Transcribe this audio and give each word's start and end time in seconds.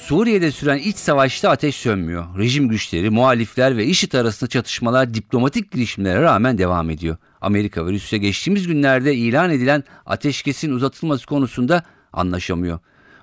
Suriye'de 0.00 0.50
süren 0.50 0.78
iç 0.78 0.96
savaşta 0.96 1.50
ateş 1.50 1.76
sönmüyor. 1.76 2.38
Rejim 2.38 2.68
güçleri, 2.68 3.10
muhalifler 3.10 3.76
ve 3.76 3.86
IŞİD 3.86 4.12
arasında 4.12 4.50
çatışmalar 4.50 5.14
diplomatik 5.14 5.72
girişimlere 5.72 6.22
rağmen 6.22 6.58
devam 6.58 6.90
ediyor. 6.90 7.16
Amerika 7.40 7.86
ve 7.86 7.92
Rusya 7.92 8.18
geçtiğimiz 8.18 8.66
günlerde 8.66 9.14
ilan 9.14 9.50
edilen 9.50 9.84
ateşkesin 10.06 10.70
uzatılması 10.70 11.26
konusunda 11.26 11.82
anlaşamıyor. 12.12 12.78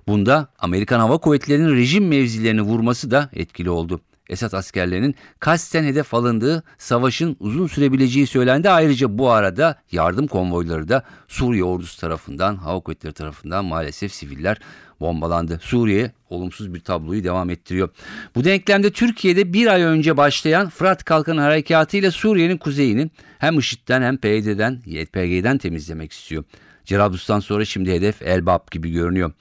Bunda 0.08 0.48
Amerikan 0.59 0.99
Hava 0.99 1.18
Kuvvetleri'nin 1.18 1.76
rejim 1.76 2.08
mevzilerini 2.08 2.62
vurması 2.62 3.12
da 3.12 3.30
etkili 3.34 3.70
oldu. 3.70 4.02
Esad 4.30 4.52
askerlerinin 4.52 5.16
kasten 5.40 5.84
hedef 5.84 6.13
alındığı 6.13 6.63
savaşın 6.77 7.38
uzun 7.40 7.68
sürebileceği 7.68 8.27
söylendi. 8.27 8.70
Ayrıca 8.70 9.18
bu 9.18 9.32
arada 9.32 9.76
yardım 9.91 10.27
konvoyları 10.27 10.88
da 10.90 11.04
Suriye 11.27 11.63
ordusu 11.63 11.99
tarafından, 11.99 12.55
hava 12.55 12.80
kuvvetleri 12.80 13.13
tarafından 13.13 13.66
maalesef 13.66 14.13
siviller 14.13 14.57
bombalandı. 14.99 15.59
Suriye 15.61 16.11
olumsuz 16.29 16.73
bir 16.73 16.79
tabloyu 16.79 17.23
devam 17.23 17.49
ettiriyor. 17.49 17.89
Bu 18.35 18.43
denklemde 18.43 18.91
Türkiye'de 18.91 19.53
bir 19.53 19.67
ay 19.67 19.81
önce 19.81 20.17
başlayan 20.17 20.70
Fırat 20.70 21.03
Kalkanı 21.03 21.41
Harekatı 21.41 21.97
ile 21.97 22.11
Suriye'nin 22.11 22.57
kuzeyini 22.57 23.09
hem 23.39 23.59
IŞİD'den 23.59 24.01
hem 24.01 24.17
PYD'den, 24.17 24.81
YPG'den 24.85 25.57
temizlemek 25.57 26.12
istiyor. 26.12 26.43
Cerablus'tan 26.85 27.39
sonra 27.39 27.65
şimdi 27.65 27.91
hedef 27.91 28.21
Elbap 28.21 28.71
gibi 28.71 28.91
görünüyor. 28.91 29.31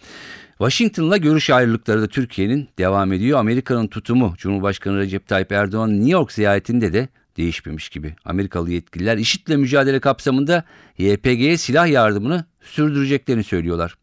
Washington'la 0.58 1.16
görüş 1.16 1.50
ayrılıkları 1.50 2.02
da 2.02 2.08
Türkiye'nin 2.08 2.68
devam 2.78 3.12
ediyor. 3.12 3.38
Amerika'nın 3.38 3.86
tutumu 3.86 4.34
Cumhurbaşkanı 4.38 4.98
Recep 4.98 5.28
Tayyip 5.28 5.52
Erdoğan 5.52 5.96
New 5.96 6.10
York 6.10 6.32
ziyaretinde 6.32 6.92
de 6.92 7.08
değişmemiş 7.36 7.88
gibi. 7.88 8.14
Amerikalı 8.24 8.70
yetkililer 8.70 9.16
IŞİD'le 9.18 9.56
mücadele 9.56 10.00
kapsamında 10.00 10.64
YPG'ye 10.98 11.56
silah 11.56 11.88
yardımını 11.88 12.44
sürdüreceklerini 12.60 13.44
söylüyorlar. 13.44 13.94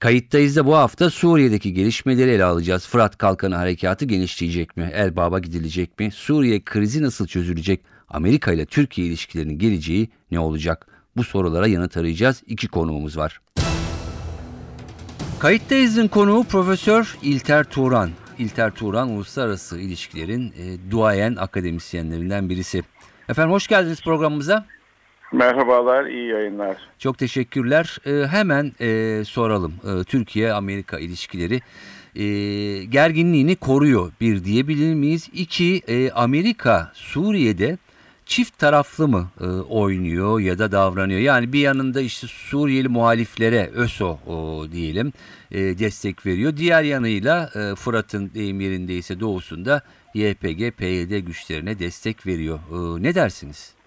Kayıttayız 0.00 0.56
da 0.56 0.66
bu 0.66 0.76
hafta 0.76 1.10
Suriye'deki 1.10 1.72
gelişmeleri 1.74 2.30
ele 2.30 2.44
alacağız. 2.44 2.86
Fırat 2.86 3.18
Kalkanı 3.18 3.54
Harekatı 3.54 4.04
genişleyecek 4.04 4.76
mi? 4.76 4.90
Elbaba 4.94 5.38
gidilecek 5.38 5.98
mi? 5.98 6.10
Suriye 6.10 6.60
krizi 6.64 7.02
nasıl 7.02 7.26
çözülecek? 7.26 7.80
Amerika 8.08 8.52
ile 8.52 8.66
Türkiye 8.66 9.06
ilişkilerinin 9.06 9.58
geleceği 9.58 10.08
ne 10.30 10.40
olacak? 10.40 10.86
Bu 11.16 11.24
sorulara 11.24 11.66
yanıt 11.66 11.96
arayacağız. 11.96 12.42
İki 12.46 12.68
konuğumuz 12.68 13.16
var. 13.16 13.40
Kayıttayız'ın 15.38 16.08
konuğu 16.08 16.44
Profesör 16.44 17.18
İlter 17.22 17.64
Turan. 17.64 18.10
İlter 18.38 18.70
Turan 18.70 19.08
uluslararası 19.08 19.78
ilişkilerin 19.78 20.52
e, 20.58 20.90
duayen 20.90 21.36
akademisyenlerinden 21.36 22.48
birisi. 22.48 22.82
Efendim 23.28 23.52
hoş 23.52 23.66
geldiniz 23.66 24.02
programımıza. 24.02 24.66
Merhabalar, 25.32 26.06
iyi 26.06 26.28
yayınlar. 26.28 26.76
Çok 26.98 27.18
teşekkürler. 27.18 27.98
E, 28.06 28.26
hemen 28.26 28.72
e, 28.80 29.22
soralım. 29.24 29.74
E, 29.84 30.04
Türkiye-Amerika 30.04 30.98
ilişkileri 30.98 31.60
e, 32.14 32.24
gerginliğini 32.84 33.56
koruyor 33.56 34.12
bir 34.20 34.44
diyebilir 34.44 34.94
miyiz? 34.94 35.28
İki, 35.32 35.82
e, 35.88 36.10
Amerika 36.10 36.92
Suriye'de 36.94 37.78
çift 38.26 38.58
taraflı 38.58 39.08
mı 39.08 39.28
e, 39.40 39.44
oynuyor 39.46 40.40
ya 40.40 40.58
da 40.58 40.72
davranıyor? 40.72 41.20
Yani 41.20 41.52
bir 41.52 41.60
yanında 41.60 42.00
işte 42.00 42.26
Suriyeli 42.26 42.88
muhaliflere 42.88 43.70
ÖSO 43.74 44.18
o, 44.26 44.66
diyelim 44.72 45.12
e, 45.50 45.78
destek 45.78 46.26
veriyor. 46.26 46.56
Diğer 46.56 46.82
yanıyla 46.82 47.50
e, 47.54 47.74
Fırat'ın 47.74 48.30
deyim 48.34 48.60
yerindeyse 48.60 49.20
doğusunda 49.20 49.82
YPG, 50.14 50.70
PYD 50.76 51.18
güçlerine 51.18 51.78
destek 51.78 52.26
veriyor. 52.26 52.58
E, 52.72 53.02
ne 53.02 53.14
dersiniz? 53.14 53.77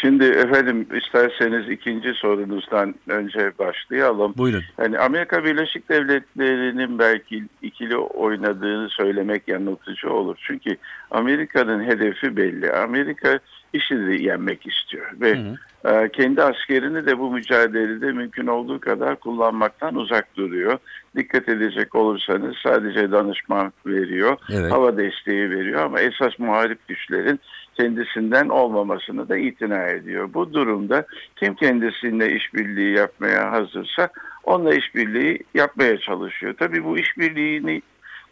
Şimdi 0.00 0.24
efendim 0.24 0.86
isterseniz 0.94 1.68
ikinci 1.68 2.14
sorunuzdan 2.14 2.94
önce 3.08 3.52
başlayalım. 3.58 4.34
Buyurun. 4.36 4.62
Yani 4.78 4.98
Amerika 4.98 5.44
Birleşik 5.44 5.88
Devletleri'nin 5.88 6.98
belki 6.98 7.44
ikili 7.62 7.96
oynadığını 7.96 8.88
söylemek 8.88 9.48
yanıltıcı 9.48 10.12
olur. 10.12 10.36
Çünkü 10.40 10.76
Amerika'nın 11.10 11.84
hedefi 11.84 12.36
belli. 12.36 12.72
Amerika 12.72 13.38
IŞİD'i 13.72 14.24
yenmek 14.24 14.66
istiyor 14.66 15.06
ve 15.20 15.36
hı 15.36 15.40
hı. 15.40 15.56
E, 15.84 16.08
kendi 16.08 16.42
askerini 16.42 17.06
de 17.06 17.18
bu 17.18 17.30
mücadelede 17.30 18.12
mümkün 18.12 18.46
olduğu 18.46 18.80
kadar 18.80 19.16
kullanmaktan 19.16 19.94
uzak 19.94 20.36
duruyor. 20.36 20.78
Dikkat 21.16 21.48
edecek 21.48 21.94
olursanız 21.94 22.56
sadece 22.62 23.10
danışman 23.12 23.72
veriyor, 23.86 24.36
evet. 24.52 24.72
hava 24.72 24.96
desteği 24.96 25.50
veriyor 25.50 25.82
ama 25.82 26.00
esas 26.00 26.38
muharip 26.38 26.88
güçlerin 26.88 27.40
kendisinden 27.78 28.48
olmamasını 28.48 29.28
da 29.28 29.36
itina 29.36 29.86
ediyor. 29.86 30.34
Bu 30.34 30.52
durumda 30.52 31.06
kim 31.36 31.54
kendisiyle 31.54 32.32
işbirliği 32.32 32.96
yapmaya 32.96 33.52
hazırsa 33.52 34.08
onunla 34.44 34.74
işbirliği 34.74 35.38
yapmaya 35.54 35.98
çalışıyor. 35.98 36.54
Tabii 36.58 36.84
bu 36.84 36.98
işbirliğini 36.98 37.82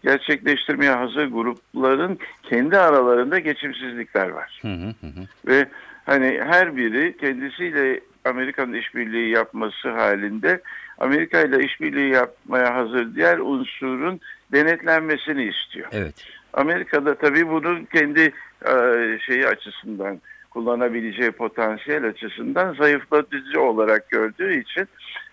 gerçekleştirmeye 0.04 0.90
hazır 0.90 1.26
grupların 1.26 2.18
kendi 2.42 2.78
aralarında 2.78 3.38
geçimsizlikler 3.38 4.28
var. 4.28 4.58
Hı 4.62 4.68
hı 4.68 5.06
hı. 5.06 5.26
Ve 5.46 5.66
hani 6.06 6.40
her 6.44 6.76
biri 6.76 7.16
kendisiyle 7.16 8.00
Amerika'nın 8.24 8.72
işbirliği 8.72 9.30
yapması 9.30 9.90
halinde 9.90 10.60
Amerika 10.98 11.40
ile 11.40 11.64
işbirliği 11.64 12.12
yapmaya 12.12 12.74
hazır 12.74 13.14
diğer 13.14 13.38
unsurun 13.38 14.20
denetlenmesini 14.52 15.44
istiyor. 15.44 15.88
Evet. 15.92 16.24
Amerika'da 16.52 17.14
tabii 17.14 17.48
bunu 17.48 17.86
kendi 17.92 18.32
şeyi 19.26 19.46
açısından 19.46 20.20
kullanabileceği 20.56 21.30
potansiyel 21.30 22.04
açısından 22.04 22.74
zayıflatıcı 22.74 23.60
olarak 23.60 24.10
gördüğü 24.10 24.60
için 24.60 24.88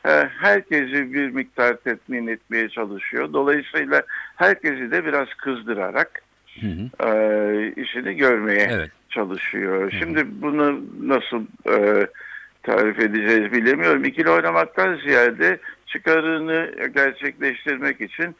e, 0.05 0.09
herkesi 0.41 1.13
bir 1.13 1.29
miktar 1.29 1.77
tetmin 1.77 2.27
etmeye 2.27 2.69
çalışıyor. 2.69 3.33
Dolayısıyla 3.33 4.01
herkesi 4.35 4.91
de 4.91 5.05
biraz 5.05 5.27
kızdırarak 5.37 6.21
hı 6.61 6.67
hı. 6.67 7.07
E, 7.09 7.73
işini 7.81 8.15
görmeye 8.15 8.67
evet. 8.71 8.91
çalışıyor. 9.09 9.81
Hı 9.81 9.95
hı. 9.95 9.99
Şimdi 9.99 10.25
bunu 10.41 10.81
nasıl 11.01 11.45
e, 11.67 12.07
tarif 12.63 12.99
edeceğiz 12.99 13.51
bilemiyorum. 13.51 14.05
İkili 14.05 14.29
oynamaktan 14.29 14.95
ziyade 14.95 15.59
çıkarını 15.87 16.71
gerçekleştirmek 16.95 18.01
için 18.01 18.25
e, 18.25 18.35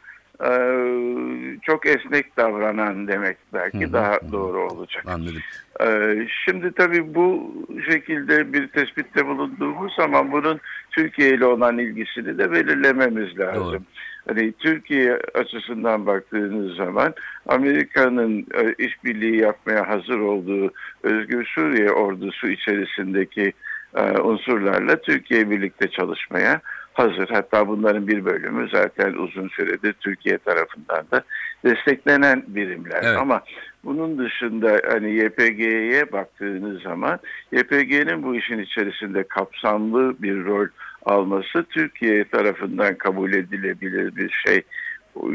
çok 1.61 1.85
esnek 1.85 2.38
davranan 2.38 3.07
demek 3.07 3.38
belki 3.53 3.81
hı 3.81 3.88
hı, 3.88 3.94
daha 3.94 4.13
hı. 4.13 4.31
doğru 4.31 4.61
olacak. 4.61 5.03
Anladım. 5.07 5.41
E, 5.81 6.17
şimdi 6.45 6.71
tabii 6.71 7.16
bu 7.16 7.53
şekilde 7.89 8.53
bir 8.53 8.67
tespitte 8.67 9.25
bulunduğumuz 9.27 9.95
zaman 9.95 10.31
bunun 10.31 10.59
Türkiye 10.91 11.29
ile 11.29 11.45
olan 11.45 11.77
ilgisini 11.77 12.38
de 12.38 12.51
belirlememiz 12.51 13.39
lazım. 13.39 13.63
Doğru. 13.63 13.81
Hani 14.27 14.51
Türkiye 14.51 15.19
açısından 15.33 16.05
baktığınız 16.05 16.75
zaman 16.75 17.13
Amerika'nın 17.47 18.45
e, 18.53 18.73
işbirliği 18.77 19.38
yapmaya 19.38 19.89
hazır 19.89 20.19
olduğu 20.19 20.71
Özgür 21.03 21.45
Suriye 21.45 21.91
ordusu 21.91 22.47
içerisindeki 22.47 23.53
e, 23.95 24.01
unsurlarla 24.01 25.01
Türkiye 25.01 25.50
birlikte 25.50 25.88
çalışmaya 25.88 26.61
hazır. 26.94 27.30
Hatta 27.30 27.68
bunların 27.68 28.08
bir 28.08 28.26
bölümü 28.26 28.70
zaten 28.72 29.14
uzun 29.14 29.48
süredir 29.48 29.94
Türkiye 29.94 30.38
tarafından 30.38 31.06
da 31.12 31.24
desteklenen 31.66 32.44
birimler. 32.48 33.02
Evet. 33.04 33.18
Ama 33.18 33.42
bunun 33.84 34.18
dışında 34.18 34.81
hani 34.92 35.12
YPG'ye 35.12 36.12
baktığınız 36.12 36.81
zaman 36.81 37.19
YPG'nin 37.51 38.24
bu 38.24 38.36
işin 38.36 38.60
içerisinde 38.60 39.24
kapsamlı 39.24 40.16
bir 40.19 40.45
rol 40.45 40.68
alması 41.06 41.63
Türkiye 41.63 42.24
tarafından 42.24 42.96
kabul 42.96 43.34
edilebilir 43.34 44.16
bir 44.16 44.44
şey 44.46 44.62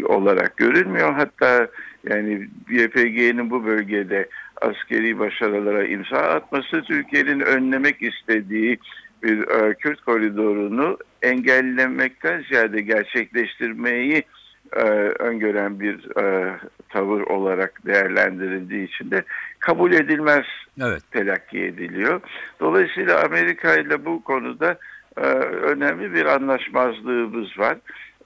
olarak 0.04 0.56
görünmüyor. 0.56 1.14
Hatta 1.14 1.69
yani 2.11 2.49
YPG'nin 2.70 3.50
bu 3.50 3.64
bölgede 3.64 4.28
askeri 4.62 5.19
başarılara 5.19 5.84
imza 5.84 6.19
atması 6.19 6.82
Türkiye'nin 6.82 7.40
önlemek 7.40 8.02
istediği 8.02 8.78
bir 9.22 9.48
e, 9.48 9.74
Kürt 9.74 10.00
koridorunu 10.00 10.98
engellemekten 11.22 12.44
ziyade 12.48 12.80
gerçekleştirmeyi 12.80 14.22
e, 14.76 14.82
öngören 15.18 15.80
bir 15.80 16.16
e, 16.22 16.56
tavır 16.88 17.20
olarak 17.20 17.86
değerlendirildiği 17.86 18.88
için 18.88 19.10
de 19.10 19.24
kabul 19.58 19.92
edilmez 19.92 20.44
evet. 20.82 21.02
telakki 21.10 21.64
ediliyor. 21.64 22.20
Dolayısıyla 22.60 23.24
Amerika 23.24 23.74
ile 23.74 24.04
bu 24.04 24.24
konuda 24.24 24.78
e, 25.16 25.26
önemli 25.42 26.14
bir 26.14 26.26
anlaşmazlığımız 26.26 27.58
var 27.58 27.78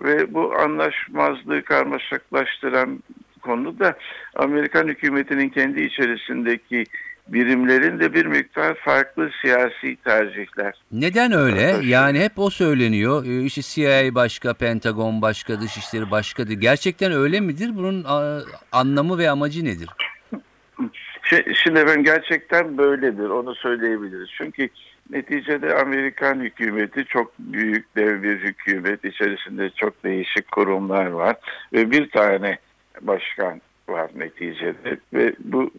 ve 0.03 0.35
bu 0.35 0.55
anlaşmazlığı 0.55 1.63
karmaşıklaştıran 1.63 3.03
konuda 3.43 3.99
Amerikan 4.35 4.89
hükümetinin 4.89 5.49
kendi 5.49 5.81
içerisindeki 5.81 6.85
birimlerin 7.33 8.01
de 8.01 8.15
bir 8.15 8.27
miktar 8.27 8.75
farklı 8.75 9.31
siyasi 9.43 9.97
tercihler. 10.05 10.75
Neden 10.93 11.33
öyle? 11.33 11.77
Yani 11.85 12.21
hep 12.21 12.33
o 12.39 12.51
söyleniyor. 12.51 13.25
Ee, 13.27 13.43
İşte 13.45 13.63
CIA 13.63 14.15
başka, 14.15 14.55
Pentagon 14.55 15.23
başka, 15.23 15.61
Dışişleri 15.61 16.11
başkadır. 16.11 16.53
Gerçekten 16.53 17.13
öyle 17.13 17.41
midir? 17.41 17.71
Bunun 17.77 18.05
anlamı 18.73 19.19
ve 19.19 19.31
amacı 19.31 19.65
nedir? 19.65 19.89
Şi- 21.23 21.55
Şimdi 21.55 21.79
efendim 21.79 22.05
gerçekten 22.05 22.79
böyledir 22.79 23.29
onu 23.29 23.55
söyleyebiliriz. 23.55 24.29
Çünkü 24.39 24.69
neticede 25.11 25.75
Amerikan 25.75 26.41
hükümeti 26.41 27.05
çok 27.05 27.39
büyük 27.39 27.97
dev 27.97 28.23
bir 28.23 28.39
hükümet. 28.39 29.05
içerisinde 29.05 29.71
çok 29.71 30.05
değişik 30.05 30.53
kurumlar 30.53 31.07
var 31.07 31.37
ve 31.73 31.91
bir 31.91 32.11
tane 32.11 32.59
başkan 33.01 33.61
var 33.89 34.11
neticede 34.17 34.97
ve 35.15 35.33
bu 35.39 35.71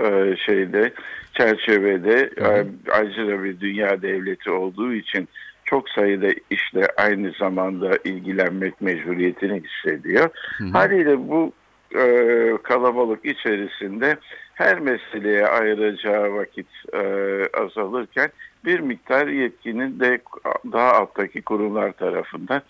e, 0.00 0.36
şeyde 0.36 0.92
çerçevede 1.32 2.30
e, 2.36 2.66
ayrıca 2.92 3.44
bir 3.44 3.60
dünya 3.60 4.02
devleti 4.02 4.50
olduğu 4.50 4.94
için 4.94 5.28
çok 5.64 5.88
sayıda 5.88 6.28
işle 6.50 6.86
aynı 6.96 7.32
zamanda 7.38 7.98
ilgilenmek 8.04 8.80
mecburiyetini 8.80 9.62
hissediyor. 9.62 10.28
Haliyle 10.72 11.28
bu 11.28 11.52
e, 11.94 12.04
kalabalık 12.62 13.24
içerisinde 13.24 14.16
her 14.54 14.78
meseleye 14.78 15.46
ayıracağı 15.46 16.34
vakit 16.34 16.66
e, 16.92 17.02
azalırken 17.54 18.28
bir 18.64 18.80
miktar 18.80 19.26
yetkinin 19.26 20.00
de 20.00 20.18
daha 20.72 20.92
alttaki 20.92 21.42
kurumlar 21.42 21.92
tarafından 21.92 22.62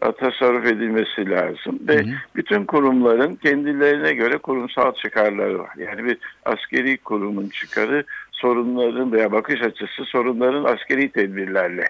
tasarruf 0.00 0.66
edilmesi 0.66 1.30
lazım. 1.30 1.78
Ve 1.88 2.04
bütün 2.36 2.64
kurumların 2.64 3.36
kendilerine 3.36 4.14
göre 4.14 4.38
kurumsal 4.38 4.94
çıkarları 4.94 5.58
var. 5.58 5.70
Yani 5.76 6.04
bir 6.04 6.18
askeri 6.44 6.98
kurumun 6.98 7.48
çıkarı 7.48 8.04
sorunların 8.32 9.12
veya 9.12 9.32
bakış 9.32 9.62
açısı 9.62 10.04
sorunların 10.04 10.64
askeri 10.64 11.10
tedbirlerle 11.10 11.84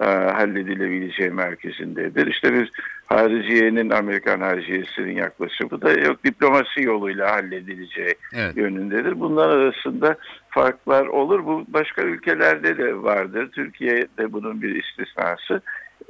e, 0.00 0.04
halledilebileceği 0.04 1.30
merkezindedir. 1.30 2.26
İşte 2.26 2.54
bir 2.54 2.70
hariciyenin 3.06 3.90
Amerikan 3.90 4.40
hariciyesinin 4.40 5.16
yaklaşımı 5.16 5.82
da 5.82 5.92
yok 5.92 6.24
diplomasi 6.24 6.82
yoluyla 6.82 7.30
halledileceği 7.32 8.14
Evet. 8.34 8.56
yönündedir. 8.56 9.20
Bunlar 9.20 9.48
arasında 9.48 10.16
farklar 10.48 11.06
olur. 11.06 11.46
Bu 11.46 11.64
başka 11.68 12.02
ülkelerde 12.02 12.78
de 12.78 13.02
vardır. 13.02 13.50
Türkiye 13.52 13.96
de 14.18 14.32
bunun 14.32 14.62
bir 14.62 14.84
istisnası 14.84 15.62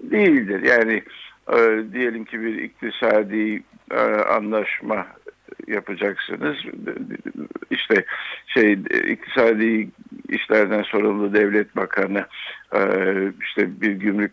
değildir. 0.03 0.63
Yani 0.63 1.03
e, 1.53 1.83
diyelim 1.93 2.25
ki 2.25 2.41
bir 2.41 2.63
iktisadi 2.63 3.63
e, 3.91 4.01
anlaşma 4.21 5.07
yapacaksınız. 5.67 6.57
İşte 7.71 8.05
şey 8.47 8.73
iktisadi 9.09 9.89
işlerden 10.29 10.83
sorumlu 10.83 11.35
devlet 11.35 11.77
bakanı 11.77 12.27
e, 12.75 12.81
işte 13.43 13.81
bir 13.81 13.93
gümrük 13.93 14.33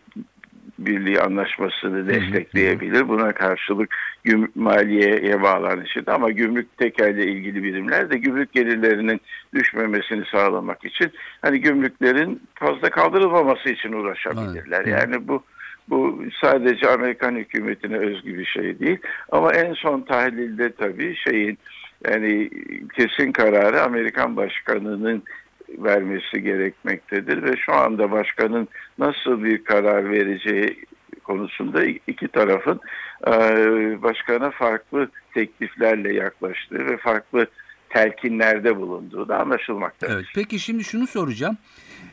birliği 0.78 1.20
anlaşmasını 1.20 2.08
destekleyebilir. 2.08 3.08
Buna 3.08 3.32
karşılık 3.32 3.96
güm 4.24 4.48
maliyeye 4.54 5.42
bağlanan 5.42 5.84
işte 5.84 6.12
ama 6.12 6.30
gümrük 6.30 6.78
tekerle 6.78 7.26
ilgili 7.26 7.62
birimler 7.62 8.10
de 8.10 8.18
gümrük 8.18 8.52
gelirlerinin 8.52 9.20
düşmemesini 9.54 10.24
sağlamak 10.24 10.84
için 10.84 11.12
hani 11.42 11.60
gümrüklerin 11.60 12.42
fazla 12.54 12.90
kaldırılmaması 12.90 13.68
için 13.68 13.92
uğraşabilirler. 13.92 14.84
Yani 14.84 15.28
bu 15.28 15.42
bu 15.90 16.24
sadece 16.40 16.88
Amerikan 16.88 17.36
hükümetine 17.36 17.98
özgü 17.98 18.38
bir 18.38 18.44
şey 18.44 18.78
değil. 18.78 18.98
Ama 19.32 19.52
en 19.52 19.74
son 19.74 20.00
tahlilde 20.00 20.72
tabii 20.72 21.16
şeyin 21.16 21.58
yani 22.08 22.50
kesin 22.96 23.32
kararı 23.32 23.82
Amerikan 23.82 24.36
başkanının 24.36 25.22
vermesi 25.68 26.42
gerekmektedir 26.42 27.42
ve 27.42 27.56
şu 27.56 27.74
anda 27.74 28.10
başkanın 28.10 28.68
nasıl 28.98 29.44
bir 29.44 29.64
karar 29.64 30.10
vereceği 30.10 30.84
konusunda 31.24 31.84
iki 31.84 32.28
tarafın 32.28 32.80
e, 33.26 33.32
başkana 34.02 34.50
farklı 34.50 35.08
tekliflerle 35.34 36.14
yaklaştığı 36.14 36.86
ve 36.86 36.96
farklı 36.96 37.46
telkinlerde 37.90 38.76
bulunduğu 38.76 39.28
da 39.28 39.40
anlaşılmaktadır. 39.40 40.14
Evet. 40.14 40.24
Peki 40.34 40.58
şimdi 40.58 40.84
şunu 40.84 41.06
soracağım. 41.06 41.56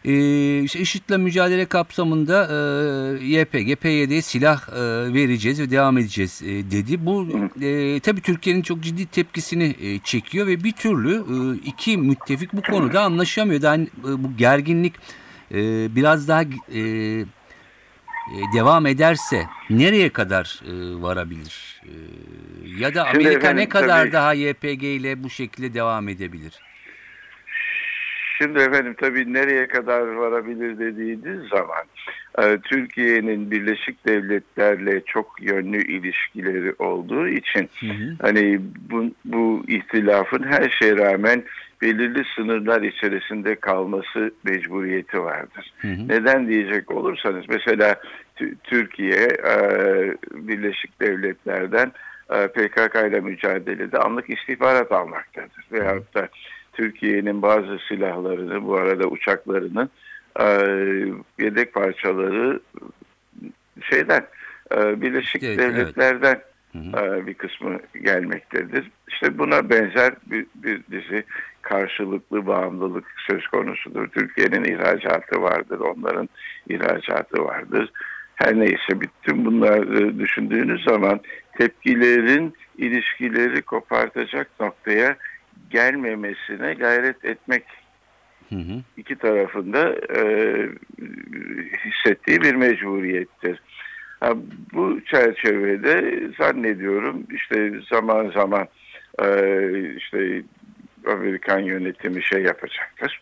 Ee, 0.07 0.59
işte 0.63 0.79
IŞİD'le 0.79 1.17
mücadele 1.17 1.65
kapsamında 1.65 2.47
e, 3.21 3.25
YPG, 3.25 3.75
PYD'ye 3.75 4.21
silah 4.21 4.69
e, 4.69 4.73
vereceğiz 5.13 5.59
ve 5.59 5.71
devam 5.71 5.97
edeceğiz 5.97 6.41
e, 6.45 6.47
dedi. 6.71 7.05
Bu 7.05 7.27
e, 7.61 7.99
tabii 7.99 8.21
Türkiye'nin 8.21 8.61
çok 8.61 8.81
ciddi 8.81 9.05
tepkisini 9.05 9.75
e, 9.81 9.99
çekiyor 9.99 10.47
ve 10.47 10.63
bir 10.63 10.71
türlü 10.71 11.15
e, 11.15 11.57
iki 11.65 11.97
müttefik 11.97 12.53
bu 12.53 12.61
konuda 12.61 13.01
anlaşamıyor. 13.01 13.61
Yani 13.61 13.87
e, 13.99 14.23
bu 14.23 14.37
gerginlik 14.37 14.93
e, 15.51 15.55
biraz 15.95 16.27
daha 16.27 16.41
e, 16.41 16.79
e, 16.79 17.25
devam 18.53 18.85
ederse 18.85 19.45
nereye 19.69 20.09
kadar 20.09 20.61
e, 20.65 21.01
varabilir? 21.01 21.81
E, 21.83 21.91
ya 22.79 22.95
da 22.95 23.07
Amerika 23.07 23.29
ne 23.29 23.33
efendim, 23.35 23.69
kadar 23.69 24.01
tabii- 24.01 24.11
daha 24.11 24.33
YPG 24.33 24.83
ile 24.83 25.23
bu 25.23 25.29
şekilde 25.29 25.73
devam 25.73 26.07
edebilir? 26.09 26.53
Şimdi 28.37 28.59
efendim 28.59 28.95
tabii 28.99 29.33
nereye 29.33 29.67
kadar 29.67 30.01
varabilir 30.01 30.79
dediğiniz 30.79 31.49
zaman 31.49 31.83
e, 32.41 32.57
Türkiye'nin 32.57 33.51
Birleşik 33.51 34.07
Devletler'le 34.07 35.01
çok 35.05 35.41
yönlü 35.41 35.83
ilişkileri 35.87 36.73
olduğu 36.79 37.27
için 37.27 37.69
Hı 37.79 37.85
hı. 37.85 38.15
hani 38.21 38.61
bu, 38.91 39.11
bu 39.25 39.63
ihtilafın 39.67 40.43
her 40.43 40.69
şeye 40.69 40.97
rağmen 40.97 41.43
belirli 41.81 42.23
sınırlar 42.35 42.81
içerisinde 42.81 43.55
kalması 43.55 44.31
mecburiyeti 44.43 45.23
vardır. 45.23 45.73
Hı 45.77 45.87
hı. 45.87 46.07
Neden 46.07 46.47
diyecek 46.47 46.91
olursanız 46.91 47.45
mesela 47.49 47.95
Tü- 48.37 48.55
Türkiye 48.63 49.27
e, 49.45 49.55
Birleşik 50.31 51.01
Devletler'den 51.01 51.91
e, 52.29 52.47
PKK 52.47 52.95
ile 52.95 53.19
mücadelede 53.19 53.97
anlık 53.97 54.29
istihbarat 54.29 54.91
almaktadır. 54.91 55.65
Veyahut 55.71 56.13
da 56.15 56.29
Türkiye'nin 56.75 57.41
bazı 57.41 57.79
silahlarını 57.87 58.65
bu 58.65 58.75
arada 58.75 59.07
uçaklarının 59.07 59.89
e, 60.39 60.45
yedek 61.43 61.73
parçaları 61.73 62.59
şeyden 63.81 64.25
e, 64.75 65.01
Birleşik 65.01 65.43
Evet, 65.43 65.59
evet. 65.59 65.75
Devletler'den 65.75 66.41
hı. 66.73 67.05
e, 67.05 67.27
bir 67.27 67.33
kısmı 67.33 67.79
gelmektedir. 68.03 68.91
İşte 69.07 69.37
buna 69.37 69.69
benzer 69.69 70.13
bir, 70.25 70.45
bir 70.55 70.81
dizi 70.91 71.23
karşılıklı 71.61 72.47
bağımlılık 72.47 73.05
söz 73.29 73.47
konusudur. 73.47 74.07
Türkiye'nin 74.07 74.63
ihracatı 74.63 75.41
vardır, 75.41 75.79
onların 75.79 76.29
ihracatı 76.69 77.43
vardır. 77.43 77.91
Her 78.35 78.59
neyse 78.59 79.01
bütün 79.01 79.45
bunları 79.45 80.19
düşündüğünüz 80.19 80.83
zaman 80.83 81.19
tepkilerin 81.57 82.53
ilişkileri 82.77 83.61
kopartacak 83.61 84.49
noktaya 84.59 85.15
gelmemesine 85.75 86.73
gayret 86.73 87.25
etmek 87.25 87.63
Hı 88.49 88.55
hı. 88.55 88.81
iki 88.97 89.15
tarafında 89.15 89.95
e, 90.19 90.21
hissettiği 91.85 92.41
bir 92.41 92.55
mecburiyettir. 92.55 93.61
Ha, 94.19 94.33
bu 94.73 95.01
çerçevede 95.05 96.21
zannediyorum 96.39 97.23
işte 97.31 97.71
zaman 97.91 98.31
zaman 98.31 98.67
e, 99.23 99.27
işte 99.97 100.41
Amerikan 101.07 101.59
yönetimi 101.59 102.23
şey 102.23 102.41
yapacaktır. 102.43 103.21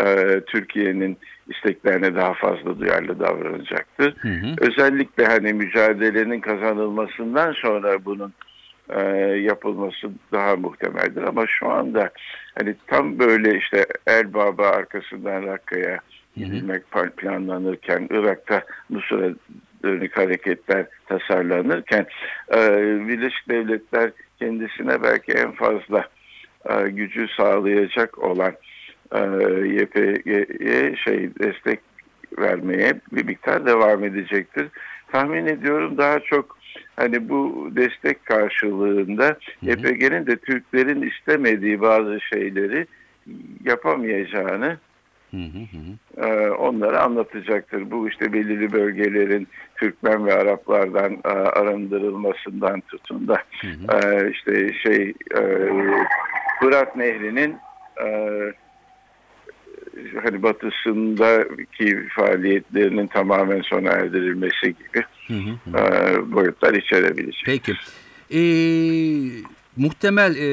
E, 0.00 0.40
Türkiye'nin 0.46 1.18
isteklerine 1.48 2.14
daha 2.14 2.34
fazla 2.34 2.78
duyarlı 2.78 3.20
davranacaktır. 3.20 4.14
Hı 4.16 4.28
hı. 4.28 4.54
Özellikle 4.58 5.24
hani 5.24 5.52
mücadelenin 5.52 6.40
kazanılmasından 6.40 7.52
sonra 7.52 8.04
bunun 8.04 8.32
e, 8.96 9.00
yapılması 9.36 10.10
daha 10.32 10.56
muhtemeldir 10.56 11.22
ama 11.22 11.46
şu 11.46 11.68
anda 11.70 12.10
hani 12.58 12.74
tam 12.86 13.18
böyle 13.18 13.58
işte 13.58 13.86
Elbaba 14.06 14.68
arkasından 14.68 15.46
Rakka'ya 15.46 16.00
gidilmek 16.36 16.82
planlanırken 17.16 18.08
Irak'ta 18.10 18.62
Nusra 18.90 19.34
dönük 19.82 20.16
hareketler 20.16 20.86
tasarlanırken 21.06 22.06
e, 22.54 22.58
Birleşik 23.08 23.48
Devletler 23.48 24.10
kendisine 24.38 25.02
belki 25.02 25.32
en 25.32 25.52
fazla 25.52 26.08
e, 26.70 26.90
gücü 26.90 27.28
sağlayacak 27.36 28.18
olan 28.18 28.52
e, 29.12 29.20
YPG'ye 29.66 30.96
şey 30.96 31.30
destek 31.38 31.80
vermeye 32.38 33.00
bir 33.12 33.24
miktar 33.24 33.66
devam 33.66 34.04
edecektir. 34.04 34.68
Tahmin 35.12 35.46
ediyorum 35.46 35.98
daha 35.98 36.20
çok 36.20 36.59
hani 37.00 37.28
bu 37.28 37.70
destek 37.76 38.26
karşılığında 38.26 39.36
YPG'nin 39.62 40.26
de 40.26 40.36
Türklerin 40.36 41.02
istemediği 41.02 41.80
bazı 41.80 42.20
şeyleri 42.20 42.86
yapamayacağını 43.64 44.76
Hı 45.30 45.36
hı 45.36 45.62
hı. 45.76 46.26
e, 46.26 46.50
onlara 46.50 47.02
anlatacaktır. 47.02 47.90
Bu 47.90 48.08
işte 48.08 48.32
belirli 48.32 48.72
bölgelerin 48.72 49.48
Türkmen 49.76 50.26
ve 50.26 50.34
Araplardan 50.34 51.18
e, 51.24 51.28
arındırılmasından 51.28 52.80
tutun 52.80 53.28
da 53.28 53.42
e, 53.92 54.30
işte 54.30 54.72
şey 54.72 55.14
e, 55.36 55.40
Fırat 56.60 56.96
Nehri'nin 56.96 57.56
e, 58.04 58.08
hani 60.24 60.42
batısındaki 60.42 62.08
faaliyetlerinin 62.16 63.06
tamamen 63.06 63.60
sona 63.60 63.88
erdirilmesi 63.88 64.66
gibi 64.66 65.04
Hı 65.26 65.34
hı. 65.34 65.78
e, 65.78 66.32
boyutlar 66.32 66.74
içerebilecek. 66.74 67.42
Peki. 67.46 67.72
Ee, 68.34 68.40
muhtemel 69.76 70.36
e, 70.36 70.48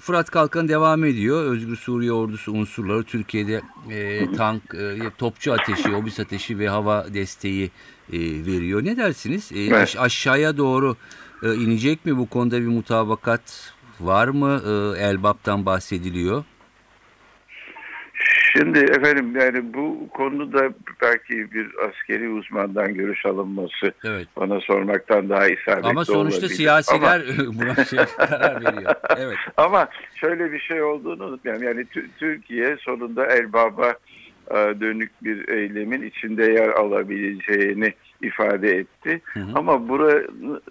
Fırat 0.00 0.30
Kalkanı 0.30 0.68
devam 0.68 1.04
ediyor. 1.04 1.44
Özgür 1.44 1.76
Suriye 1.76 2.12
Ordusu 2.12 2.52
unsurları 2.52 3.02
Türkiye'de 3.04 3.60
e, 3.90 4.32
tank, 4.32 4.62
e, 4.74 5.10
topçu 5.18 5.52
ateşi, 5.52 5.92
obüs 5.92 6.20
ateşi 6.20 6.58
ve 6.58 6.68
hava 6.68 7.06
desteği 7.14 7.70
e, 8.12 8.18
veriyor. 8.18 8.84
Ne 8.84 8.96
dersiniz? 8.96 9.52
E, 9.52 9.60
Evet. 9.60 9.72
aş- 9.72 9.96
aşağıya 9.96 10.56
doğru 10.56 10.96
e, 11.42 11.54
inecek 11.54 12.06
mi? 12.06 12.16
Bu 12.18 12.28
konuda 12.28 12.60
bir 12.60 12.66
mutabakat 12.66 13.72
var 14.00 14.28
mı? 14.28 14.62
E, 14.66 15.02
Elbap'tan 15.04 15.66
bahsediliyor. 15.66 16.44
Şimdi 18.56 18.78
efendim 18.78 19.36
yani 19.40 19.74
bu 19.74 20.08
konuda 20.08 20.68
belki 21.02 21.52
bir 21.54 21.68
askeri 21.88 22.28
uzmandan 22.28 22.94
görüş 22.94 23.26
alınması 23.26 23.92
Evet. 24.04 24.26
bana 24.36 24.60
sormaktan 24.60 25.28
daha 25.28 25.46
isabetli 25.48 25.88
Ama 25.88 26.04
sonuçta 26.04 26.38
olabilir. 26.38 26.54
siyasiler 26.56 27.22
Ama, 27.38 27.54
buna 27.60 27.84
şey 27.84 27.98
karar 28.16 28.64
veriyor. 28.64 28.94
Evet. 29.18 29.36
ama 29.56 29.88
şöyle 30.14 30.52
bir 30.52 30.58
şey 30.60 30.82
olduğunu 30.82 31.24
unutmayalım. 31.24 31.62
Yani 31.66 31.80
Tü- 31.80 32.08
Türkiye 32.18 32.76
sonunda 32.80 33.26
Elbab'a 33.26 33.88
e, 34.50 34.54
dönük 34.80 35.10
bir 35.24 35.48
eylemin 35.48 36.02
içinde 36.02 36.44
yer 36.44 36.68
alabileceğini 36.68 37.92
ifade 38.24 38.70
etti. 38.70 39.20
hı. 39.34 39.40
Ama 39.54 39.88
bura, 39.88 40.22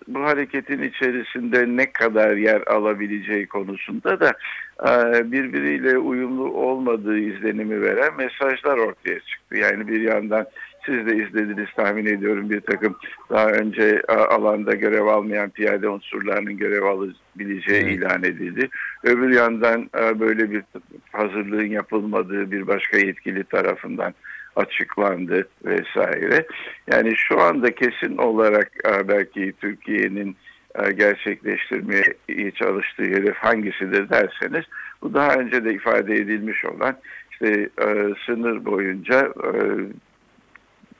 bu 0.07 0.19
hareketin 0.23 0.81
içerisinde 0.81 1.65
ne 1.77 1.91
kadar 1.91 2.35
yer 2.35 2.61
alabileceği 2.67 3.47
konusunda 3.47 4.19
da 4.19 4.33
e, 4.81 5.31
birbiriyle 5.31 5.97
uyumlu 5.97 6.53
olmadığı 6.53 7.17
izlenimi 7.19 7.81
veren 7.81 8.15
mesajlar 8.17 8.77
ortaya 8.77 9.19
çıktı. 9.19 9.57
Yani 9.57 9.87
bir 9.87 10.01
yandan 10.01 10.45
siz 10.85 11.05
de 11.05 11.15
izlediniz 11.15 11.67
tahmin 11.75 12.05
ediyorum 12.05 12.49
bir 12.49 12.61
takım 12.61 12.95
daha 13.29 13.49
önce 13.49 14.01
e, 14.09 14.13
alanda 14.13 14.73
görev 14.73 15.05
almayan 15.05 15.49
piyade 15.49 15.89
unsurlarının 15.89 16.57
görev 16.57 16.83
alabileceği 16.83 17.83
Evet. 17.83 17.97
ilan 17.97 18.23
edildi. 18.23 18.69
Öbür 19.03 19.35
yandan 19.35 19.89
e, 19.99 20.19
böyle 20.19 20.51
bir 20.51 20.63
hazırlığın 21.11 21.65
yapılmadığı 21.65 22.51
bir 22.51 22.67
başka 22.67 22.97
yetkili 22.97 23.43
tarafından 23.43 24.13
açıklandı 24.55 25.47
vesaire. 25.65 26.47
Yani 26.91 27.15
şu 27.15 27.41
anda 27.41 27.75
kesin 27.75 28.17
olarak 28.17 28.71
e, 28.85 29.07
belki 29.07 29.53
Türkiye'nin 29.61 30.37
e, 30.75 30.91
gerçekleştirmeye 30.91 32.51
çalıştığı 32.55 33.03
hedef 33.03 33.35
hangisidir 33.35 34.09
derseniz 34.09 34.65
bu 35.01 35.13
daha 35.13 35.33
önce 35.33 35.65
de 35.65 35.73
ifade 35.73 36.15
edilmiş 36.15 36.65
olan 36.65 36.97
işte 37.31 37.69
e, 37.81 38.13
sınır 38.25 38.65
boyunca 38.65 39.33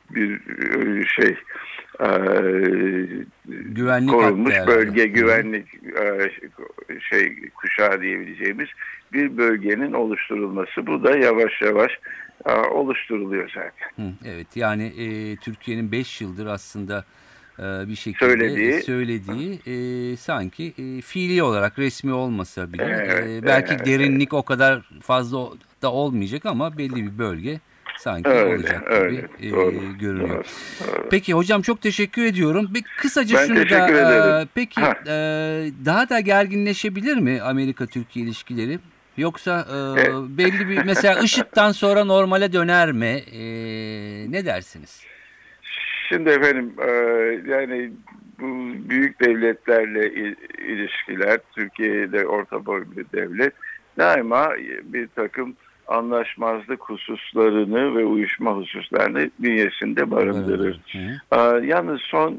bir 0.09 0.39
şey 1.07 1.35
Güvenlik 3.47 4.09
korunmuş 4.11 4.55
bölge 4.67 5.05
güvenlik 5.05 5.67
e, 5.75 6.29
şey 6.99 7.49
kuşağı 7.49 8.01
diyebileceğimiz 8.01 8.67
bir 9.13 9.37
bölgenin 9.37 9.93
oluşturulması. 9.93 10.87
Bu 10.87 11.03
da 11.03 11.17
yavaş 11.17 11.61
yavaş 11.61 11.91
e, 12.45 12.51
oluşturuluyor 12.53 13.49
zaten. 13.49 14.03
Hı, 14.05 14.11
evet 14.25 14.47
yani 14.55 14.83
e, 14.83 15.35
Türkiye'nin 15.35 15.91
5 15.91 16.21
yıldır 16.21 16.45
aslında 16.45 17.05
e, 17.59 17.63
bir 17.63 17.95
şekilde 17.95 18.25
Söylediği- 18.25 18.81
söylediği 18.81 19.59
e, 19.65 20.15
sanki 20.17 20.73
e, 20.77 21.01
fiili 21.01 21.43
olarak 21.43 21.79
resmi 21.79 22.13
olmasa 22.13 22.73
bile 22.73 22.83
Evet, 22.83 23.43
e, 23.43 23.45
belki 23.45 23.73
evet, 23.73 23.85
derinlik 23.85 24.33
o 24.33 24.43
kadar 24.43 24.81
fazla 25.01 25.49
da 25.81 25.91
olmayacak 25.91 26.45
ama 26.45 26.77
belli 26.77 26.95
bir 26.95 27.17
bölge 27.17 27.59
sanki 28.03 28.29
Öyle, 28.29 28.55
olacak 28.55 28.83
öyle. 28.91 29.15
gibi 29.15 29.47
e, 29.47 29.51
Doğru, 29.51 29.97
görünüyor. 29.99 30.45
doğru, 30.79 30.91
doğru. 30.97 31.09
Peki 31.09 31.33
hocam 31.33 31.61
çok 31.61 31.81
teşekkür 31.81 32.23
ediyorum. 32.25 32.67
Bir 32.73 32.83
kısaca 32.97 33.37
Ben 33.37 33.47
şunu 33.47 33.69
da 33.69 33.87
ederim. 33.89 34.31
e, 34.31 34.47
peki 34.55 34.81
Ha. 34.81 34.93
e, 35.07 35.11
daha 35.85 36.09
da 36.09 36.19
gerginleşebilir 36.19 37.17
mi 37.17 37.41
Amerika 37.41 37.85
Türkiye 37.85 38.25
ilişkileri? 38.25 38.79
Yoksa 39.17 39.65
e, 39.69 40.01
Evet. 40.01 40.13
belli 40.37 40.69
bir 40.69 40.83
mesela 40.85 41.19
IŞİD'den 41.19 41.71
sonra 41.71 42.03
normale 42.05 42.53
döner 42.53 42.91
mi? 42.91 43.23
E, 43.31 43.41
ne 44.31 44.45
dersiniz? 44.45 45.03
Şimdi 46.09 46.29
efendim 46.29 46.73
e, 46.81 46.91
yani 47.51 47.91
bu 48.39 48.73
büyük 48.89 49.19
devletlerle 49.19 50.13
il- 50.13 50.65
ilişkiler 50.67 51.39
Türkiye'de 51.55 52.27
orta 52.27 52.65
boy 52.65 52.83
bir 52.95 53.05
devlet 53.13 53.53
daima 53.97 54.51
bir 54.83 55.07
takım 55.15 55.55
anlaşmazlık 55.87 56.81
hususlarını 56.81 57.95
ve 57.95 58.05
uyuşma 58.05 58.55
hususlarını 58.55 59.29
bünyesinde 59.39 60.11
barındırır. 60.11 60.79
Aa, 61.31 61.59
Yalnız 61.63 62.01
son 62.01 62.33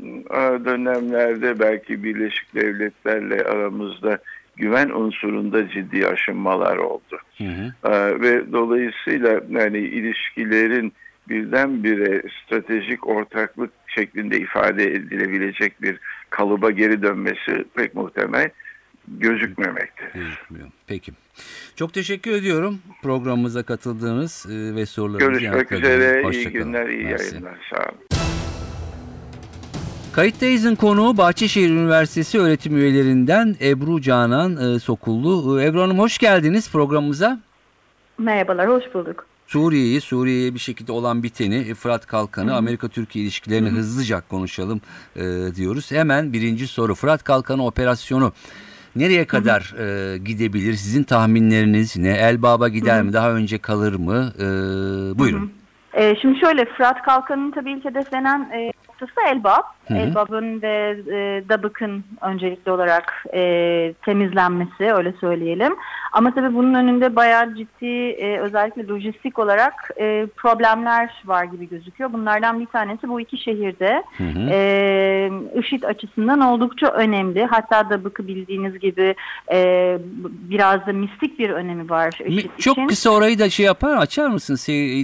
dönemlerde 0.64 1.58
belki 1.58 2.04
Birleşik 2.04 2.54
Devletler'le 2.54 3.46
aramızda 3.46 4.18
güven 4.56 4.88
unsurunda 4.88 5.68
ciddi 5.68 6.06
aşınmalar 6.06 6.76
oldu. 6.76 7.18
Hı 7.38 7.44
hı. 7.44 7.72
Ve 8.20 8.52
dolayısıyla 8.52 9.40
yani 9.50 9.78
ilişkilerin 9.78 10.92
birdenbire 11.28 12.22
stratejik 12.28 13.08
ortaklık 13.08 13.70
şeklinde 13.86 14.38
ifade 14.38 14.84
edilebilecek 14.84 15.82
bir 15.82 15.98
kalıba 16.30 16.70
geri 16.70 17.02
dönmesi 17.02 17.64
pek 17.74 17.94
muhtemel 17.94 18.50
gözükmemekte. 19.08 20.10
Gözükmüyor. 20.14 20.68
Peki. 20.86 21.12
Çok 21.76 21.94
teşekkür 21.94 22.32
ediyorum 22.32 22.78
programımıza 23.02 23.62
katıldığınız 23.62 24.46
e, 24.50 24.74
ve 24.74 24.86
sorularınızı 24.86 25.30
Görüşmek 25.30 25.72
üzere. 25.72 26.22
Hoşça 26.24 26.40
iyi 26.40 26.52
kalın. 26.52 26.64
günler, 26.64 26.88
iyi 26.88 27.04
Mersi. 27.04 27.30
yayınlar. 27.34 27.58
Sağ 27.70 27.82
olun. 27.82 27.98
Kayıttayız'ın 30.12 30.74
konuğu 30.74 31.16
Bahçeşehir 31.16 31.70
Üniversitesi 31.70 32.38
öğretim 32.38 32.76
üyelerinden 32.76 33.56
Ebru 33.60 34.00
Canan 34.00 34.74
e, 34.74 34.78
Sokullu. 34.78 35.60
E, 35.60 35.66
Ebru 35.66 35.82
Hanım 35.82 35.98
hoş 35.98 36.18
geldiniz 36.18 36.70
programımıza. 36.72 37.40
Merhabalar, 38.18 38.68
hoş 38.68 38.84
bulduk. 38.94 39.26
Suriye'yi, 39.46 40.00
Suriye'ye 40.00 40.54
bir 40.54 40.58
şekilde 40.58 40.92
olan 40.92 41.22
biteni, 41.22 41.74
Fırat 41.74 42.06
Kalkanı, 42.06 42.56
Amerika-Türkiye 42.56 43.24
ilişkilerini 43.24 43.68
hızlıca 43.68 44.22
konuşalım 44.28 44.80
e, 45.16 45.22
diyoruz. 45.54 45.90
Hemen 45.90 46.32
birinci 46.32 46.66
soru, 46.66 46.94
Fırat 46.94 47.24
Kalkanı 47.24 47.66
operasyonu 47.66 48.32
nereye 48.96 49.26
kadar 49.26 49.74
e, 49.78 50.18
gidebilir? 50.18 50.74
Sizin 50.74 51.02
tahminleriniz 51.02 51.96
ne? 51.96 52.10
Elbaba 52.10 52.68
gider 52.68 53.02
mi? 53.02 53.12
Daha 53.12 53.32
önce 53.32 53.58
kalır 53.58 53.94
mı? 53.94 54.32
E, 54.38 54.44
buyurun. 55.18 55.52
Ee, 55.94 56.14
şimdi 56.22 56.38
şöyle, 56.40 56.64
Fırat 56.64 57.02
Kalkanı'nın 57.02 57.50
tabii 57.50 57.72
ilk 57.72 57.84
hedeflenen 57.84 58.40
e, 58.40 58.72
noktası 59.04 59.28
Elbap. 59.28 59.64
Hı 59.88 59.94
hı. 59.94 59.98
Elbap'ın 59.98 60.62
ve 60.62 60.96
e, 61.12 61.48
Dabık'ın 61.48 62.04
öncelikli 62.20 62.70
olarak 62.70 63.24
e, 63.34 63.94
temizlenmesi, 64.04 64.92
öyle 64.92 65.12
söyleyelim. 65.20 65.74
Ama 66.12 66.34
tabii 66.34 66.54
bunun 66.54 66.74
önünde 66.74 67.16
bayağı 67.16 67.54
ciddi, 67.54 67.86
e, 67.86 68.38
özellikle 68.38 68.88
lojistik 68.88 69.38
olarak 69.38 69.90
e, 70.00 70.26
problemler 70.36 71.22
var 71.24 71.44
gibi 71.44 71.68
gözüküyor. 71.68 72.12
Bunlardan 72.12 72.60
bir 72.60 72.66
tanesi 72.66 73.08
bu 73.08 73.20
iki 73.20 73.38
şehirde. 73.38 74.02
Hı 74.16 74.24
hı. 74.24 74.48
e, 74.50 75.30
IŞİD 75.54 75.82
açısından 75.82 76.40
oldukça 76.40 76.86
önemli. 76.86 77.44
Hatta 77.44 77.90
Dabık'ı 77.90 78.28
bildiğiniz 78.28 78.78
gibi 78.78 79.14
e, 79.52 79.98
biraz 80.24 80.86
da 80.86 80.92
mistik 80.92 81.38
bir 81.38 81.50
önemi 81.50 81.90
var 81.90 82.18
IŞİD 82.26 82.50
Çok 82.58 82.78
için. 82.78 82.86
kısa 82.86 83.10
orayı 83.10 83.38
da 83.38 83.50
şey 83.50 83.66
yapar 83.66 83.96
açar 83.96 84.28
mısın 84.28 84.56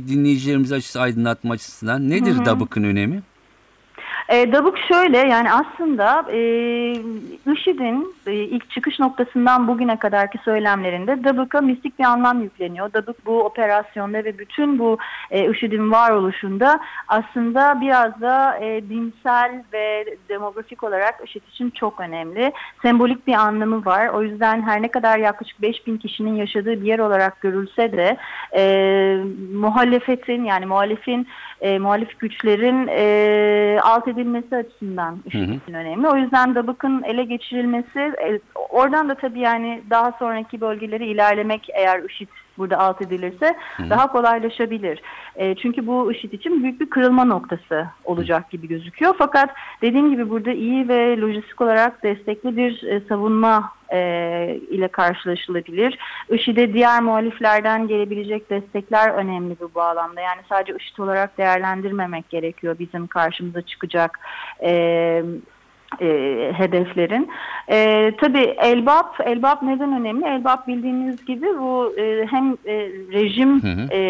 dinleyicilerimiz 0.09 0.73
açısı 0.73 1.01
aydınlatma 1.01 1.55
açısından? 1.55 2.11
Nedir 2.11 2.35
Hı 2.37 2.41
hı. 2.41 2.45
Dabık'ın 2.45 2.85
önemi? 2.85 3.23
E, 4.31 4.53
Dabık 4.53 4.79
şöyle 4.89 5.19
yani 5.19 5.49
aslında 5.53 6.25
e, 6.33 6.39
IŞİD'in 7.53 8.15
e, 8.27 8.33
ilk 8.33 8.71
çıkış 8.71 8.99
noktasından 8.99 9.69
bugüne 9.69 9.99
kadarki 9.99 10.39
söylemlerinde 10.45 11.25
Dabık'a 11.25 11.61
mistik 11.61 11.99
bir 11.99 12.05
anlam 12.05 12.43
yükleniyor. 12.43 12.93
Dabık 12.93 13.27
bu 13.27 13.41
operasyonda 13.41 14.25
ve 14.25 14.39
bütün 14.39 14.79
bu 14.79 14.99
e, 15.31 15.51
IŞİD'in 15.51 15.91
varoluşunda 15.91 16.81
aslında 17.09 17.81
biraz 17.81 18.21
da 18.21 18.59
e, 18.59 18.89
dinsel 18.89 19.65
ve 19.73 20.17
demografik 20.29 20.85
olarak 20.85 21.21
IŞİD 21.25 21.43
için 21.53 21.71
çok 21.71 22.01
önemli. 22.01 22.53
Sembolik 22.83 23.27
bir 23.27 23.35
anlamı 23.35 23.85
var. 23.85 24.09
O 24.09 24.23
yüzden 24.23 24.63
her 24.63 24.83
ne 24.83 24.89
kadar 24.89 25.19
yaklaşık 25.19 25.63
5000 25.63 25.97
kişinin 25.97 26.35
yaşadığı 26.35 26.81
bir 26.81 26.87
yer 26.87 26.99
olarak 26.99 27.41
görülse 27.41 27.93
de 27.93 28.17
e, 28.57 28.63
muhalefetin 29.53 30.45
yani 30.45 30.67
muhalifin 30.67 31.29
e, 31.61 31.79
muhalif 31.79 32.19
güçlerin 32.19 32.89
e, 32.91 33.81
alt 33.83 34.09
edilmesi 34.09 34.20
açısından 34.57 35.13
hı. 35.13 35.19
IŞİD 35.29 35.63
için 35.63 35.75
önemli. 35.75 36.09
O 36.09 36.17
yüzden 36.17 36.55
Dabık'ın 36.55 37.03
ele 37.03 37.25
geçirilmesi 37.25 37.99
e, 37.99 38.41
oradan 38.55 39.09
da 39.09 39.15
tabii 39.15 39.41
yani 39.41 39.83
daha 39.91 40.13
sonraki 40.19 40.61
bölgeleri 40.61 41.07
ilerlemek 41.07 41.69
eğer 41.75 42.03
IŞİD 42.03 42.29
burada 42.61 42.79
alt 42.79 43.03
edilirse 43.03 43.57
daha 43.91 44.13
kolaylaşabilir. 44.13 45.03
E, 45.37 45.55
çünkü 45.55 45.87
bu 45.87 46.13
IŞİD 46.13 46.33
için 46.33 46.63
büyük 46.63 46.81
bir 46.81 46.91
kırılma 46.91 47.25
noktası 47.25 47.87
olacak 48.05 48.51
gibi 48.51 48.69
gözüküyor. 48.69 49.15
Fakat 49.19 49.51
dediğim 49.83 50.11
gibi 50.11 50.31
burada 50.31 50.53
iyi 50.53 50.89
ve 50.89 51.21
lojistik 51.21 51.61
olarak 51.61 52.03
destekli 52.03 52.57
bir 52.57 52.83
e, 52.83 53.01
savunma 53.09 53.73
e, 53.93 53.99
ile 54.71 54.89
karşılaşılabilir. 54.89 55.99
IŞİD'e 56.31 56.75
diğer 56.75 57.03
muhaliflerden 57.03 57.89
gelebilecek 57.89 58.51
destekler 58.51 59.11
önemli 59.11 59.57
bu 59.61 59.71
bağlamda. 59.75 60.21
Yani 60.21 60.41
sadece 60.49 60.77
IŞİD 60.77 60.99
olarak 60.99 61.39
değerlendirmemek 61.39 62.29
gerekiyor 62.29 62.77
bizim 62.79 63.07
karşımıza 63.07 63.63
çıkacak 63.63 64.19
e, 64.63 65.23
e, 66.01 66.53
hedeflerin. 66.57 67.29
E, 67.69 68.13
tabii 68.21 68.55
Elbap, 68.59 69.21
Elbap 69.25 69.63
neden 69.63 69.93
önemli? 69.93 70.27
Elbap 70.27 70.69
bildiğiniz 70.69 71.25
gibi 71.25 71.47
bu 71.47 71.95
e, 71.99 72.27
hem 72.31 72.53
e, 72.67 72.75
rejim 73.13 73.63
Hı 73.63 73.67
hı. 73.67 73.95
e, 73.95 74.01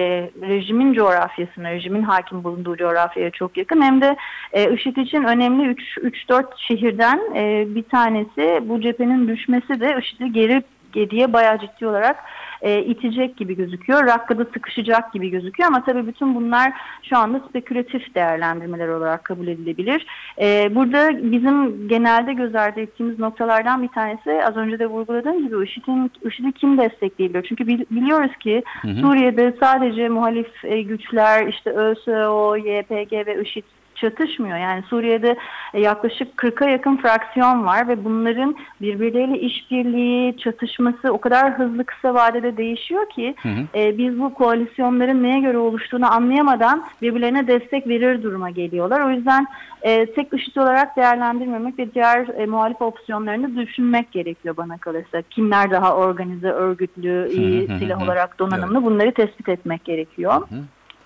rejimin 0.42 0.92
coğrafyasına, 0.92 1.70
rejimin 1.70 2.02
hakim 2.02 2.44
bulunduğu 2.44 2.76
coğrafyaya 2.76 3.30
çok 3.30 3.56
yakın 3.56 3.82
hem 3.82 4.00
de 4.00 4.16
e, 4.52 4.75
IŞİD 4.75 4.96
için 4.96 5.25
önemli 5.25 5.76
3-4 5.96 6.44
şehirden 6.56 7.20
e, 7.37 7.64
bir 7.75 7.82
tanesi 7.82 8.60
bu 8.68 8.80
cephenin 8.80 9.28
düşmesi 9.28 9.80
de 9.80 9.96
IŞİD'i 10.00 10.32
geri 10.32 10.62
geriye 10.92 11.32
bayağı 11.32 11.58
ciddi 11.58 11.87
olarak 11.87 12.16
e, 12.62 12.84
itecek 12.84 13.36
gibi 13.36 13.56
gözüküyor. 13.56 14.06
Rakka'da 14.06 14.44
sıkışacak 14.44 15.12
gibi 15.12 15.30
gözüküyor 15.30 15.68
ama 15.68 15.84
tabii 15.84 16.06
bütün 16.06 16.34
bunlar 16.34 16.72
şu 17.02 17.18
anda 17.18 17.40
spekülatif 17.48 18.14
değerlendirmeler 18.14 18.88
olarak 18.88 19.24
kabul 19.24 19.46
edilebilir. 19.46 20.06
E, 20.40 20.74
burada 20.74 21.32
bizim 21.32 21.88
genelde 21.88 22.32
göz 22.32 22.54
ardı 22.54 22.80
ettiğimiz 22.80 23.18
noktalardan 23.18 23.82
bir 23.82 23.88
tanesi 23.88 24.44
az 24.44 24.56
önce 24.56 24.78
de 24.78 24.86
vurguladığım 24.86 25.48
gibi 25.48 25.64
IŞİD'in 25.64 26.10
IŞİD'i 26.24 26.52
kim 26.52 26.78
destekleyebilir? 26.78 27.46
Çünkü 27.48 27.66
bil- 27.66 27.84
biliyoruz 27.90 28.36
ki 28.40 28.62
Suriye'de 29.00 29.54
sadece 29.60 30.08
muhalif 30.08 30.64
e, 30.64 30.82
güçler 30.82 31.46
işte 31.46 31.70
ÖSO, 31.70 32.56
YPG 32.56 33.12
ve 33.26 33.42
IŞİD 33.42 33.64
çatışmıyor. 34.00 34.59
Yani 34.59 34.83
Suriye'de 34.83 35.37
e, 35.75 35.80
yaklaşık 35.80 36.35
40'a 36.35 36.71
yakın 36.71 36.97
fraksiyon 36.97 37.66
var 37.66 37.88
ve 37.88 38.04
bunların 38.04 38.57
birbirleriyle 38.80 39.40
işbirliği, 39.40 40.37
çatışması 40.37 41.12
o 41.12 41.21
kadar 41.21 41.59
hızlı 41.59 41.85
kısa 41.85 42.14
vadede 42.14 42.57
değişiyor 42.57 43.11
ki 43.11 43.35
e, 43.75 43.99
biz 43.99 44.21
bu 44.21 44.35
koalisyonların 44.35 45.23
neye 45.23 45.40
göre 45.40 45.59
oluştuğunu 45.59 46.12
anlayamadan 46.12 46.85
birbirlerine 47.02 47.47
destek 47.47 47.88
verir 47.88 48.23
duruma 48.23 48.50
geliyorlar. 48.50 49.00
O 49.00 49.11
yüzden 49.11 49.47
e, 49.83 50.07
tek 50.07 50.35
IŞİD 50.35 50.57
olarak 50.57 50.97
değerlendirmemek 50.97 51.78
ve 51.78 51.95
diğer 51.95 52.28
e, 52.28 52.47
muhalif 52.47 52.83
opsiyonlarını 52.83 53.57
düşünmek 53.57 54.12
gerekiyor 54.12 54.57
bana 54.57 54.78
kalırsa. 54.78 55.23
Kimler 55.30 55.71
daha 55.71 55.97
organize, 55.97 56.50
örgütlü, 56.50 57.28
iyi 57.33 57.69
hı 57.69 57.73
hı 57.73 57.78
silah 57.78 58.00
hı. 58.00 58.04
olarak 58.04 58.38
donanımlı 58.38 58.85
bunları 58.85 59.12
tespit 59.12 59.49
etmek 59.49 59.85
gerekiyor. 59.85 60.49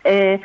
E, 0.06 0.40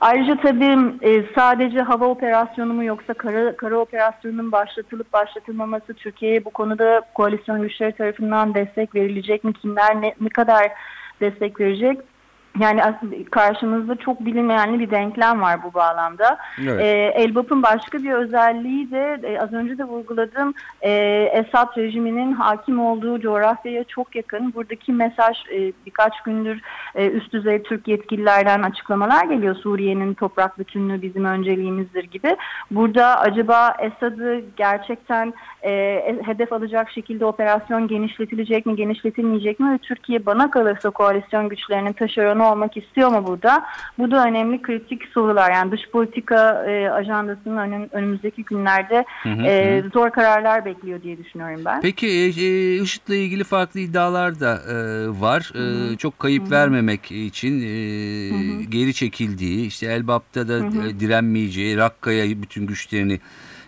ayrıca 0.00 0.36
tabii 0.36 0.78
e, 1.02 1.24
sadece 1.34 1.80
hava 1.80 2.06
operasyonu 2.06 2.74
mu 2.74 2.84
yoksa 2.84 3.14
kara, 3.14 3.56
kara 3.56 3.78
operasyonunun 3.78 4.52
başlatılıp 4.52 5.12
başlatılmaması 5.12 5.94
Türkiye'ye 5.94 6.44
bu 6.44 6.50
konuda 6.50 7.02
koalisyon 7.14 7.62
güçleri 7.62 7.92
tarafından 7.92 8.54
destek 8.54 8.94
verilecek 8.94 9.44
mi? 9.44 9.52
Kimler 9.52 10.02
ne, 10.02 10.14
ne 10.20 10.28
kadar 10.28 10.72
destek 11.20 11.60
verecek? 11.60 11.98
Yani 12.60 12.80
karşımızda 13.30 13.96
çok 13.96 14.24
bilinmeyenli 14.24 14.80
bir 14.80 14.90
denklem 14.90 15.40
var 15.40 15.62
bu 15.62 15.74
bağlamda. 15.74 16.38
Evet. 16.62 16.80
E, 16.80 17.22
Elbap'ın 17.22 17.62
başka 17.62 17.98
bir 17.98 18.12
özelliği 18.12 18.90
de 18.90 19.20
e, 19.22 19.40
az 19.40 19.52
önce 19.52 19.78
de 19.78 19.84
vurguladığım 19.84 20.54
e, 20.82 20.90
Esad 21.32 21.76
rejiminin 21.76 22.32
hakim 22.32 22.80
olduğu 22.80 23.20
coğrafyaya 23.20 23.84
çok 23.84 24.16
yakın. 24.16 24.54
Buradaki 24.54 24.92
mesaj 24.92 25.36
e, 25.52 25.72
birkaç 25.86 26.22
gündür 26.22 26.60
e, 26.94 27.10
üst 27.10 27.32
düzey 27.32 27.62
Türk 27.62 27.88
yetkililerden 27.88 28.62
açıklamalar 28.62 29.24
geliyor. 29.24 29.54
Suriye'nin 29.54 30.14
toprak 30.14 30.58
bütünlüğü 30.58 31.02
bizim 31.02 31.24
önceliğimizdir 31.24 32.04
gibi. 32.04 32.36
Burada 32.70 33.20
acaba 33.20 33.74
Esad'ı 33.78 34.42
gerçekten 34.56 35.34
e, 35.64 35.72
hedef 36.24 36.52
alacak 36.52 36.90
şekilde 36.90 37.24
operasyon 37.24 37.88
genişletilecek 37.88 38.66
mi, 38.66 38.76
genişletilmeyecek 38.76 39.60
mi? 39.60 39.72
Ve 39.72 39.78
Türkiye 39.78 40.26
bana 40.26 40.50
kalırsa 40.50 40.90
koalisyon 40.90 41.48
güçlerinin 41.48 41.92
taşeronu 41.92 42.47
olmak 42.52 42.76
istiyor 42.76 43.08
mu 43.08 43.26
burada? 43.26 43.64
Bu 43.98 44.10
da 44.10 44.24
önemli 44.26 44.62
kritik 44.62 45.02
sorular. 45.14 45.52
Yani 45.52 45.72
dış 45.72 45.88
politika 45.92 46.64
e, 46.64 46.90
ajandasının 46.90 47.56
önün, 47.56 47.88
önümüzdeki 47.92 48.44
günlerde 48.44 49.04
e, 49.26 49.82
zor 49.92 50.10
kararlar 50.10 50.64
bekliyor 50.64 51.02
diye 51.02 51.18
düşünüyorum 51.18 51.62
ben. 51.64 51.80
Peki 51.80 52.06
e, 52.06 52.26
e, 52.26 52.74
IŞİD'le 52.82 53.10
ilgili 53.14 53.44
farklı 53.44 53.80
iddialar 53.80 54.40
da 54.40 54.54
e, 54.54 54.74
var. 55.20 55.52
E, 55.54 55.96
çok 55.96 56.18
kayıp 56.18 56.50
vermemek 56.50 57.12
için 57.12 57.60
e, 57.60 58.64
geri 58.64 58.94
çekildiği, 58.94 59.66
işte 59.66 59.86
Elbap'ta 59.86 60.48
da 60.48 60.58
e, 60.58 61.00
direnmeyeceği, 61.00 61.76
Rakka'ya 61.76 62.42
bütün 62.42 62.66
güçlerini 62.66 63.20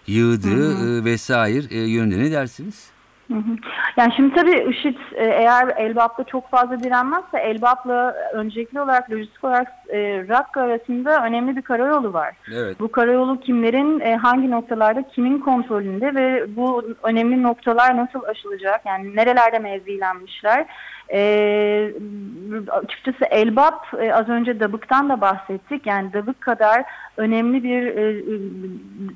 yığdığı 0.06 1.00
e, 1.00 1.04
vesaire 1.04 1.66
e, 1.70 1.78
yönünde 1.78 2.18
ne 2.18 2.32
dersiniz? 2.32 2.90
Hı 3.30 3.36
hı. 3.36 3.56
Yani 3.96 4.12
şimdi 4.16 4.34
tabii 4.34 4.70
IŞİD 4.70 4.96
e, 5.14 5.24
eğer 5.24 5.68
Elbap'la 5.76 6.24
çok 6.24 6.50
fazla 6.50 6.80
direnmezse 6.80 7.38
Elbap'la 7.38 8.14
öncelikli 8.32 8.80
olarak 8.80 9.10
lojistik 9.10 9.44
olarak 9.44 9.72
e, 9.88 9.98
Rakka 10.28 10.60
arasında 10.60 11.24
önemli 11.24 11.56
bir 11.56 11.62
karayolu 11.62 12.12
var. 12.12 12.34
Evet. 12.54 12.80
Bu 12.80 12.92
karayolu 12.92 13.40
kimlerin 13.40 14.00
e, 14.00 14.16
hangi 14.16 14.50
noktalarda 14.50 15.02
kimin 15.02 15.38
kontrolünde 15.38 16.14
ve 16.14 16.56
bu 16.56 16.84
önemli 17.02 17.42
noktalar 17.42 17.96
nasıl 17.96 18.22
aşılacak? 18.22 18.80
Yani 18.86 19.16
nerelerde 19.16 19.58
mevzilenmişler? 19.58 20.66
E, 21.12 21.92
açıkçası 22.70 23.24
Elbap 23.30 23.94
e, 24.00 24.14
az 24.14 24.28
önce 24.28 24.60
Dabık'tan 24.60 25.08
da 25.08 25.20
bahsettik. 25.20 25.86
Yani 25.86 26.12
Dabık 26.12 26.40
kadar 26.40 26.84
önemli 27.20 27.62
bir 27.64 27.82
e, 27.86 28.24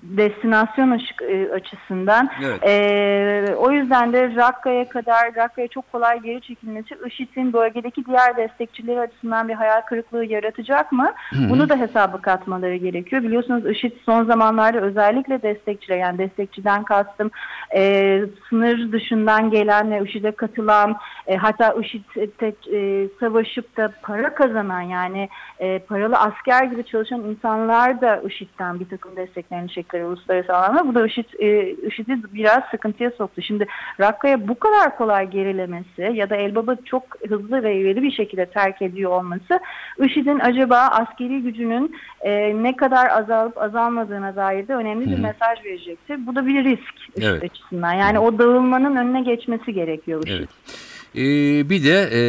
destinasyon 0.02 0.90
ışık, 0.90 1.22
e, 1.22 1.52
açısından. 1.52 2.30
Evet. 2.44 2.60
E, 2.66 3.54
o 3.56 3.70
yüzden 3.70 4.12
de 4.12 4.34
Rakka'ya 4.36 4.88
kadar 4.88 5.34
Rakka'ya 5.36 5.68
çok 5.68 5.92
kolay 5.92 6.20
geri 6.20 6.40
çekilmesi 6.40 6.94
IŞİD'in 7.06 7.52
bölgedeki 7.52 8.06
diğer 8.06 8.36
destekçileri 8.36 9.00
açısından 9.00 9.48
bir 9.48 9.54
hayal 9.54 9.80
kırıklığı 9.80 10.24
yaratacak 10.24 10.92
mı? 10.92 11.12
Bunu 11.50 11.68
da 11.68 11.76
hesaba 11.76 12.20
katmaları 12.20 12.76
gerekiyor. 12.76 13.22
Biliyorsunuz 13.22 13.66
IŞİD 13.66 13.92
son 14.06 14.24
zamanlarda 14.24 14.80
özellikle 14.80 15.42
destekçiler 15.42 15.96
yani 15.96 16.18
destekçiden 16.18 16.82
kastım 16.84 17.30
e, 17.76 18.20
sınır 18.48 18.92
dışından 18.92 19.50
gelen 19.50 19.90
ve 19.90 20.08
IŞİD'e 20.08 20.30
katılan 20.30 20.96
e, 21.26 21.36
hatta 21.36 21.72
IŞİD'e 21.72 22.52
e, 22.72 23.08
savaşıp 23.20 23.76
da 23.76 23.92
para 24.02 24.34
kazanan 24.34 24.80
yani 24.80 25.28
e, 25.58 25.78
paralı 25.78 26.16
asker 26.16 26.64
gibi 26.64 26.84
çalışan 26.84 27.20
insanlar 27.20 27.93
da 28.00 28.22
IŞİD'den 28.28 28.80
bir 28.80 28.88
takım 28.88 29.16
desteklerini 29.16 29.68
çektiler 29.70 30.02
uluslararası 30.02 30.56
alanda. 30.56 30.88
Bu 30.88 30.94
da 30.94 31.06
IŞİD, 31.06 31.24
e, 31.38 31.70
IŞİD'i 31.70 32.34
biraz 32.34 32.64
sıkıntıya 32.70 33.10
soktu. 33.10 33.42
Şimdi 33.42 33.66
Rakka'ya 34.00 34.48
bu 34.48 34.58
kadar 34.58 34.96
kolay 34.96 35.30
gerilemesi 35.30 36.10
ya 36.12 36.30
da 36.30 36.36
Elbap'ı 36.36 36.76
çok 36.84 37.02
hızlı 37.28 37.62
ve 37.62 37.76
ileri 37.76 38.02
bir 38.02 38.12
şekilde 38.12 38.46
terk 38.46 38.82
ediyor 38.82 39.10
olması 39.10 39.60
IŞİD'in 39.98 40.38
acaba 40.38 40.78
askeri 40.78 41.42
gücünün 41.42 41.96
e, 42.20 42.62
ne 42.62 42.76
kadar 42.76 43.10
azalıp 43.10 43.58
azalmadığına 43.58 44.36
dair 44.36 44.68
de 44.68 44.74
önemli 44.74 45.10
bir 45.10 45.18
mesaj 45.18 45.64
verecektir. 45.64 46.26
Bu 46.26 46.34
da 46.34 46.46
bir 46.46 46.64
risk 46.64 46.94
Evet. 47.20 47.42
açısından. 47.42 47.92
Yani 47.92 48.18
o 48.18 48.38
dağılmanın 48.38 48.96
önüne 48.96 49.20
geçmesi 49.20 49.72
gerekiyor 49.72 50.22
IŞİD. 50.26 50.38
Evet. 50.38 50.48
Ee, 51.16 51.70
bir 51.70 51.84
de 51.84 52.10
e, 52.12 52.20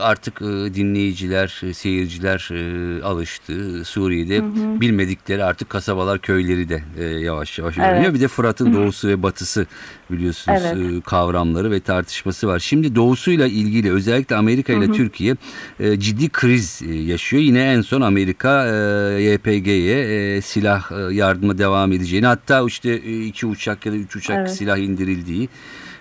artık 0.00 0.42
e, 0.42 0.74
dinleyiciler, 0.74 1.60
e, 1.68 1.74
seyirciler 1.74 2.48
e, 2.52 3.02
alıştı. 3.02 3.84
Suriye'de 3.84 4.42
bilmedikleri 4.80 5.44
artık 5.44 5.70
kasabalar, 5.70 6.18
köyleri 6.18 6.68
de 6.68 6.82
e, 6.98 7.04
yavaş 7.04 7.58
yavaş 7.58 7.78
Evet. 7.78 7.88
öğreniyor. 7.88 8.14
Bir 8.14 8.20
de 8.20 8.28
Fırat'ın 8.28 8.72
doğusu 8.74 9.08
ve 9.08 9.22
batısı 9.22 9.66
biliyorsunuz 10.10 10.60
Evet. 10.64 10.98
e, 10.98 11.00
kavramları 11.00 11.70
ve 11.70 11.80
tartışması 11.80 12.46
var. 12.48 12.58
Şimdi 12.58 12.94
doğusuyla 12.94 13.46
ilgili 13.46 13.92
özellikle 13.92 14.36
Amerika 14.36 14.72
ile 14.72 14.92
Türkiye 14.92 15.36
e, 15.80 16.00
ciddi 16.00 16.28
kriz 16.28 16.82
e, 16.88 16.94
yaşıyor. 16.94 17.42
Yine 17.42 17.72
en 17.72 17.80
son 17.80 18.00
Amerika 18.00 18.66
e, 18.66 19.22
YPG'ye 19.22 19.98
e, 20.36 20.40
silah 20.40 20.92
e, 21.10 21.14
yardıma 21.14 21.58
devam 21.58 21.92
edeceğini 21.92 22.26
hatta 22.26 22.64
işte 22.66 22.90
e, 22.90 23.24
iki 23.24 23.46
uçak 23.46 23.86
ya 23.86 23.92
da 23.92 23.96
üç 23.96 24.16
uçak 24.16 24.36
Evet. 24.38 24.50
silah 24.52 24.78
indirildiği 24.78 25.48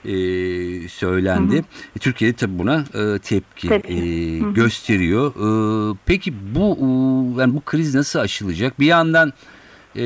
e, 0.08 0.90
söylendi. 0.90 1.64
E, 1.96 2.00
Türkiye 2.00 2.34
tabii 2.34 2.60
buna 2.60 2.84
e, 2.94 3.20
tepki, 3.20 3.68
Tepki. 3.68 3.94
e, 3.94 4.40
gösteriyor. 4.54 5.32
E, 5.32 5.98
peki 6.06 6.34
bu 6.56 6.78
yani 7.40 7.56
bu 7.56 7.62
kriz 7.62 7.96
nasıl 7.96 8.20
aşılacak? 8.20 8.80
Bir 8.80 8.86
yandan 8.86 9.34
e, 9.96 10.04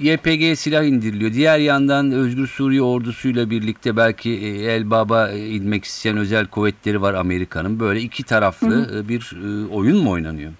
YPG'ye 0.00 0.56
silah 0.56 0.84
indiriliyor. 0.84 1.32
Diğer 1.32 1.58
yandan 1.58 2.12
Özgür 2.12 2.46
Suriye 2.46 2.82
ordusuyla 2.82 3.50
birlikte 3.50 3.96
belki 3.96 4.30
e, 4.30 4.48
Elbab'a 4.48 5.30
e, 5.30 5.48
inmek 5.48 5.84
isteyen 5.84 6.16
özel 6.16 6.46
kuvvetleri 6.46 7.02
var 7.02 7.14
Amerika'nın. 7.14 7.80
Böyle 7.80 8.00
iki 8.00 8.22
taraflı 8.22 8.90
e, 9.04 9.08
bir 9.08 9.32
e, 9.44 9.66
oyun 9.66 9.96
mu 10.04 10.10
oynanıyor? 10.10 10.52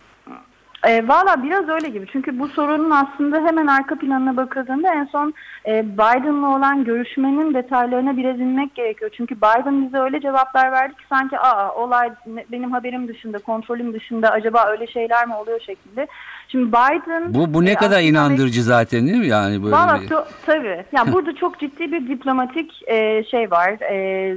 E, 0.86 1.08
Valla 1.08 1.42
biraz 1.42 1.68
öyle 1.68 1.88
gibi. 1.88 2.06
Çünkü 2.12 2.38
bu 2.38 2.48
sorunun 2.48 2.90
aslında 2.90 3.36
hemen 3.36 3.66
arka 3.66 3.94
planına 3.94 4.36
bakıldığında 4.36 4.94
en 4.94 5.04
son 5.04 5.34
e, 5.66 5.84
Biden'la 5.92 6.56
olan 6.56 6.84
görüşmenin 6.84 7.54
detaylarına 7.54 8.16
biraz 8.16 8.40
inmek 8.40 8.74
gerekiyor. 8.74 9.10
Çünkü 9.16 9.36
Biden 9.36 9.86
bize 9.86 9.98
öyle 9.98 10.20
cevaplar 10.20 10.72
verdi 10.72 10.94
ki 10.94 11.04
sanki 11.08 11.38
aa 11.38 11.74
olay 11.74 12.10
benim 12.52 12.72
haberim 12.72 13.08
dışında, 13.08 13.38
kontrolüm 13.38 13.92
dışında 13.92 14.30
acaba 14.30 14.66
öyle 14.66 14.86
şeyler 14.86 15.26
mi 15.26 15.34
oluyor 15.34 15.60
şekilde. 15.60 16.06
Şimdi 16.48 16.68
Biden... 16.68 17.34
Bu 17.34 17.54
bu 17.54 17.64
ne 17.64 17.70
e, 17.70 17.74
kadar 17.74 18.00
inandırıcı 18.00 18.62
zaten 18.62 19.06
değil 19.06 19.18
mi? 19.18 19.28
Yani 19.28 19.62
böyle 19.62 19.76
Valla 19.76 20.00
bir- 20.00 20.08
tabii. 20.46 20.84
Yani 20.92 21.12
burada 21.12 21.34
çok 21.34 21.58
ciddi 21.58 21.92
bir 21.92 22.08
diplomatik 22.08 22.88
e, 22.88 23.24
şey 23.24 23.50
var. 23.50 23.70
E, 23.70 24.36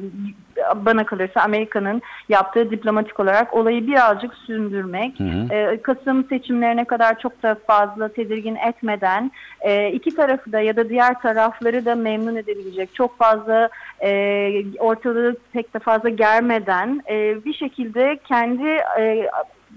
bana 0.76 1.06
kalırsa 1.06 1.42
Amerika'nın 1.42 2.02
yaptığı 2.30 2.72
diplomatik 2.72 3.20
olarak 3.20 3.54
olayı 3.54 3.88
birazcık 3.88 4.34
sündürmek. 4.34 5.20
Hı 5.20 5.24
hı. 5.24 5.54
E, 5.54 5.82
Kasım 5.82 6.28
seçimlerine 6.30 6.86
kadar 6.86 7.20
çok 7.20 7.44
da 7.44 7.58
fazla 7.68 8.08
tedirgin 8.08 8.56
etmeden 8.56 9.32
e, 9.62 9.92
iki 9.92 10.16
tarafı 10.16 10.52
da 10.52 10.60
ya 10.60 10.76
da 10.76 10.90
diğer 10.90 11.22
tarafları 11.22 11.86
da 11.86 11.96
memnun 11.96 12.36
edebilecek 12.36 12.96
çok 12.96 13.18
fazla 13.18 13.70
e, 14.04 14.10
ortalığı 14.80 15.36
pek 15.54 15.74
de 15.74 15.80
fazla 15.80 16.10
germeden 16.10 17.04
e, 17.10 17.46
bir 17.46 17.54
şekilde 17.54 18.20
kendi 18.28 18.68
e, 19.00 19.30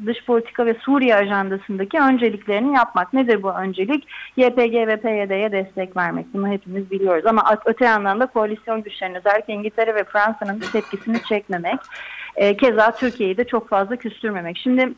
dış 0.06 0.24
politika 0.24 0.66
ve 0.66 0.74
Suriye 0.74 1.14
ajandasındaki 1.14 1.98
önceliklerini 1.98 2.74
yapmak. 2.74 3.12
Nedir 3.12 3.42
bu 3.42 3.50
öncelik? 3.50 4.08
YPG 4.36 4.74
ve 4.74 4.96
PYD'ye 4.96 5.52
destek 5.52 5.96
vermek. 5.96 6.26
Bunu 6.34 6.48
hepimiz 6.48 6.90
biliyoruz. 6.90 7.26
Ama 7.26 7.56
öte 7.64 7.84
yandan 7.84 8.20
da 8.20 8.26
koalisyon 8.26 8.82
güçlerinin 8.82 9.18
özellikle 9.18 9.54
İngiltere 9.54 9.94
ve 9.94 10.04
Fransa'nın 10.04 10.60
tepkisini 10.72 11.22
çekmemek. 11.22 11.80
E, 12.36 12.56
keza 12.56 12.90
Türkiye'yi 12.90 13.36
de 13.36 13.44
çok 13.44 13.68
fazla 13.68 13.96
küstürmemek. 13.96 14.58
Şimdi 14.58 14.92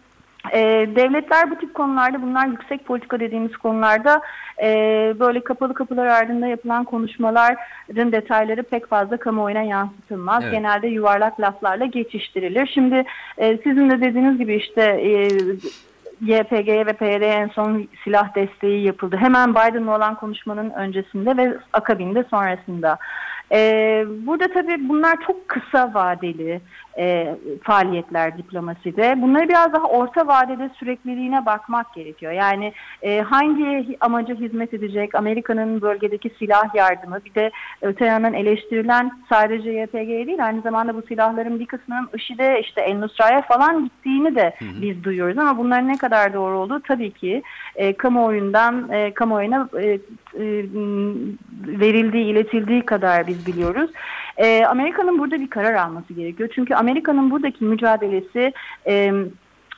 e, 0.53 0.61
devletler 0.97 1.51
bu 1.51 1.59
tip 1.59 1.75
konularda 1.75 2.23
bunlar 2.23 2.47
yüksek 2.47 2.85
politika 2.85 3.21
dediğimiz 3.21 3.57
konularda 3.57 4.21
e, 4.63 4.69
böyle 5.21 5.45
kapalı 5.45 5.75
kapılar 5.75 6.07
ardında 6.07 6.47
yapılan 6.47 6.85
konuşmaların 6.85 8.13
detayları 8.13 8.63
pek 8.63 8.89
fazla 8.89 9.17
kamuoyuna 9.17 9.63
yansıtılmaz. 9.63 10.43
Evet. 10.43 10.53
Genelde 10.53 10.89
yuvarlak 10.89 11.41
laflarla 11.41 11.87
geçiştirilir. 11.87 12.71
Şimdi 12.75 13.05
e, 13.39 13.57
sizin 13.57 13.91
de 13.91 14.01
dediğiniz 14.01 14.39
gibi 14.39 14.55
işte 14.55 14.83
e, 14.83 15.29
YPG'ye 16.21 16.87
ve 16.87 16.93
PYD'ye 16.93 17.33
en 17.33 17.49
son 17.49 17.89
silah 18.05 18.35
desteği 18.35 18.85
yapıldı. 18.85 19.17
Hemen 19.17 19.51
Biden'la 19.51 19.97
olan 19.97 20.15
konuşmanın 20.15 20.71
öncesinde 20.71 21.37
ve 21.37 21.57
akabinde 21.73 22.25
sonrasında. 22.31 22.99
Ee, 23.53 24.05
burada 24.09 24.49
tabii 24.49 24.89
bunlar 24.89 25.17
çok 25.27 25.49
kısa 25.49 25.95
vadeli 25.95 26.61
e, 26.99 27.37
faaliyetler 27.63 28.39
diplomaside. 28.39 29.23
Bunları 29.23 29.49
biraz 29.49 29.73
daha 29.73 29.87
orta 29.87 30.27
vadede 30.27 30.71
sürekliliğine 30.79 31.47
bakmak 31.47 31.95
gerekiyor. 31.95 32.33
Yani 32.33 32.73
e, 33.03 33.21
hangi 33.21 33.97
amaca 34.01 34.35
hizmet 34.35 34.75
edecek 34.75 35.15
Amerika'nın 35.15 35.81
bölgedeki 35.81 36.31
silah 36.39 36.75
yardımı 36.75 37.21
bir 37.25 37.35
de 37.35 37.51
öte 37.83 38.05
yandan 38.05 38.35
eleştirilen 38.35 39.11
sadece 39.29 39.71
YPG'ye 39.71 40.27
değil 40.27 40.47
aynı 40.47 40.61
zamanda 40.61 40.95
bu 40.95 41.03
silahların 41.03 41.61
bir 41.61 41.67
kısmının 41.67 42.09
IŞİD'e 42.15 42.61
işte 42.61 42.81
El 42.81 42.99
Nusra'ya 42.99 43.43
falan 43.43 43.85
gittiğini 43.85 44.35
de 44.35 44.55
biz 44.61 45.05
duyuyoruz 45.05 45.39
ama 45.39 45.59
bunların 45.59 45.89
ne 45.89 45.97
kadar 45.97 46.35
doğru 46.35 46.59
olduğu 46.59 46.81
tabii 46.81 47.11
ki 47.11 47.43
e, 47.77 47.93
kamuoyundan 47.93 48.93
e, 48.93 49.15
kamuoyuna 49.15 49.69
e, 49.79 49.85
e, 49.85 49.99
verildiği, 51.67 52.25
iletildiği 52.25 52.83
kadar 52.83 53.27
biz 53.37 53.47
biliyoruz. 53.47 53.91
E, 54.37 54.65
Amerika'nın 54.65 55.19
burada 55.19 55.41
bir 55.41 55.51
karar 55.51 55.75
alması 55.75 56.13
gerekiyor. 56.13 56.49
Çünkü 56.55 56.75
Amerika'nın 56.75 57.31
buradaki 57.31 57.65
mücadelesi 57.65 58.53
e, 58.87 59.13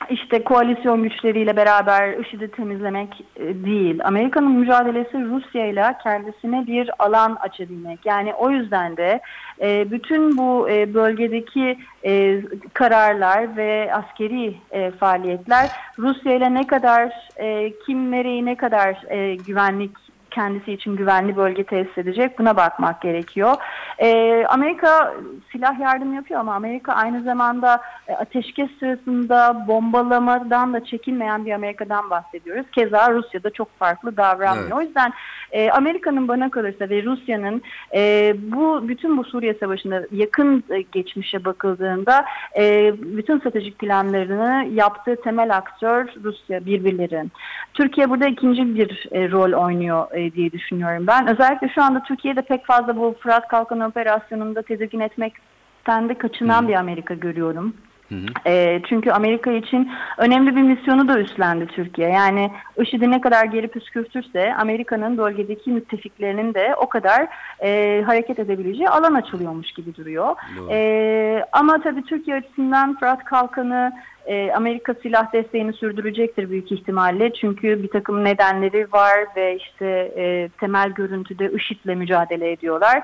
işte 0.09 0.43
koalisyon 0.43 1.03
güçleriyle 1.03 1.55
beraber 1.55 2.17
IŞİD'i 2.17 2.51
temizlemek 2.51 3.25
e, 3.35 3.65
değil. 3.65 3.99
Amerika'nın 4.03 4.51
mücadelesi 4.51 5.25
Rusya 5.25 5.67
ile 5.67 5.95
kendisine 6.03 6.67
bir 6.67 6.89
alan 6.99 7.37
açabilmek. 7.39 8.05
Yani 8.05 8.33
o 8.33 8.49
yüzden 8.49 8.97
de 8.97 9.19
e, 9.61 9.91
bütün 9.91 10.37
bu 10.37 10.69
e, 10.69 10.93
bölgedeki 10.93 11.77
kararlar 12.73 13.57
ve 13.57 13.93
askeri 13.93 14.55
faaliyetler 14.99 15.69
Rusya 15.97 16.35
ile 16.35 16.53
ne 16.53 16.67
kadar 16.67 17.13
kim 17.85 18.11
nereyi 18.11 18.45
ne 18.45 18.55
kadar 18.55 19.03
güvenlik 19.47 19.91
kendisi 20.31 20.73
için 20.73 20.95
güvenli 20.95 21.37
bölge 21.37 21.63
tesis 21.63 21.97
edecek 21.97 22.39
buna 22.39 22.57
bakmak 22.57 23.01
gerekiyor. 23.01 23.55
Ee, 23.99 24.45
Amerika 24.49 25.13
silah 25.51 25.79
yardım 25.79 26.13
yapıyor 26.13 26.39
ama 26.39 26.55
Amerika 26.55 26.93
aynı 26.93 27.23
zamanda 27.23 27.81
e, 28.07 28.13
ateşkes 28.13 28.69
sırasında 28.79 29.65
bombalamadan 29.67 30.73
da 30.73 30.85
çekinmeyen 30.85 31.45
bir 31.45 31.51
Amerika'dan 31.51 32.09
bahsediyoruz. 32.09 32.65
Keza 32.71 33.11
Rusya'da 33.11 33.49
çok 33.49 33.79
farklı 33.79 34.17
davranmıyor. 34.17 34.67
Evet. 34.67 34.77
O 34.77 34.81
yüzden 34.81 35.13
e, 35.51 35.71
Amerika'nın 35.71 36.27
bana 36.27 36.51
kalırsa 36.51 36.89
ve 36.89 37.03
Rusya'nın 37.03 37.61
e, 37.95 38.33
bu 38.37 38.87
bütün 38.87 39.17
bu 39.17 39.23
Suriye 39.23 39.53
Savaşı'nda 39.53 40.05
yakın 40.11 40.63
e, 40.69 40.81
geçmişe 40.81 41.45
bakıldığında 41.45 42.25
e, 42.57 42.93
bütün 43.01 43.39
stratejik 43.39 43.79
planlarını 43.79 44.67
yaptığı 44.73 45.15
temel 45.15 45.57
aktör 45.57 46.07
Rusya 46.23 46.65
birbirlerin. 46.65 47.31
Türkiye 47.73 48.09
burada 48.09 48.27
ikinci 48.27 48.75
bir 48.75 49.07
e, 49.11 49.31
rol 49.31 49.53
oynuyor 49.53 50.07
e, 50.19 50.33
diye 50.33 50.51
düşünüyorum 50.51 51.07
ben. 51.07 51.27
Özellikle 51.27 51.69
şu 51.69 51.83
anda 51.83 52.03
Türkiye'de 52.03 52.41
pek 52.41 52.65
fazla 52.65 52.97
bu 52.97 53.15
Fırat 53.19 53.47
Kalkan 53.47 53.79
operasyonunda 53.79 54.61
tedirgin 54.61 54.99
etmekten 54.99 56.09
de 56.09 56.13
kaçınan 56.13 56.67
bir 56.67 56.73
Amerika 56.73 57.13
görüyorum. 57.13 57.73
E, 58.45 58.81
çünkü 58.89 59.11
Amerika 59.11 59.51
için 59.51 59.91
önemli 60.17 60.55
bir 60.55 60.61
misyonu 60.61 61.07
da 61.07 61.19
üstlendi 61.19 61.67
Türkiye. 61.67 62.09
Yani 62.09 62.51
IŞİD'i 62.77 63.11
ne 63.11 63.21
kadar 63.21 63.45
geri 63.45 63.67
püskürtürse 63.67 64.55
Amerika'nın 64.55 65.17
bölgedeki 65.17 65.71
müttefiklerinin 65.71 66.53
de 66.53 66.75
o 66.77 66.89
kadar 66.89 67.27
e, 67.63 68.01
hareket 68.05 68.39
edebileceği 68.39 68.89
alan 68.89 69.13
açılıyormuş 69.13 69.71
gibi 69.71 69.95
duruyor. 69.95 70.35
Doğru. 70.57 70.67
E, 70.71 71.45
ama 71.51 71.81
tabii 71.81 72.03
Türkiye 72.03 72.37
açısından 72.37 72.99
Fırat 72.99 73.23
Kalkanı 73.23 73.91
e, 74.29 74.51
Amerika 74.55 74.93
silah 74.93 75.33
desteğini 75.33 75.73
sürdürecektir 75.73 76.49
büyük 76.49 76.71
ihtimalle. 76.71 77.33
Çünkü 77.33 77.83
bir 77.83 77.87
takım 77.87 78.23
nedenleri 78.23 78.87
var 78.93 79.17
ve 79.35 79.57
işte 79.57 80.11
e, 80.17 80.49
temel 80.59 80.89
görüntüde 80.89 81.51
IŞİD'le 81.51 81.95
mücadele 81.95 82.51
ediyorlar. 82.51 83.01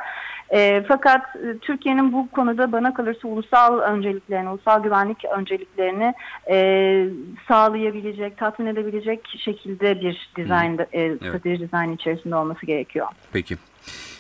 E, 0.54 0.84
fakat 0.88 1.36
e, 1.36 1.58
Türkiye'nin 1.58 2.14
bu 2.14 2.28
konuda 2.32 2.72
bana 2.72 2.94
kalırsa 2.94 3.28
ulusal 3.28 3.80
önceliklerini, 3.80 4.50
ulusal 4.50 4.84
güvenlik 4.84 5.26
önceliklerini 5.38 6.14
e, 6.50 7.08
sağlayabilecek, 7.48 8.38
tatmin 8.38 8.66
edebilecek 8.66 9.20
şekilde 9.38 10.02
bir 10.02 10.30
dizayn, 10.36 10.80
e, 10.94 11.16
strateji 11.16 11.60
dizaynı 11.60 11.94
içerisinde 11.94 12.36
olması 12.36 12.66
gerekiyor. 12.66 13.08
Peki. 13.34 13.56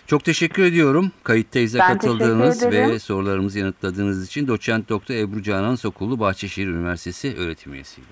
Çok 0.07 0.23
teşekkür 0.23 0.63
ediyorum 0.63 1.11
kayıttayıza 1.23 1.79
Ben 1.79 1.93
katıldığınız 1.93 2.65
ve 2.65 2.99
sorularımızı 2.99 3.59
yanıtladığınız 3.59 4.27
için. 4.27 4.47
Doçent 4.47 4.89
Doktor 4.89 5.15
Ebru 5.15 5.43
Canan 5.43 5.75
Sokullu 5.75 6.19
Bahçeşehir 6.19 6.67
Üniversitesi 6.67 7.35
öğretim 7.37 7.73
üyesiydi. 7.73 8.07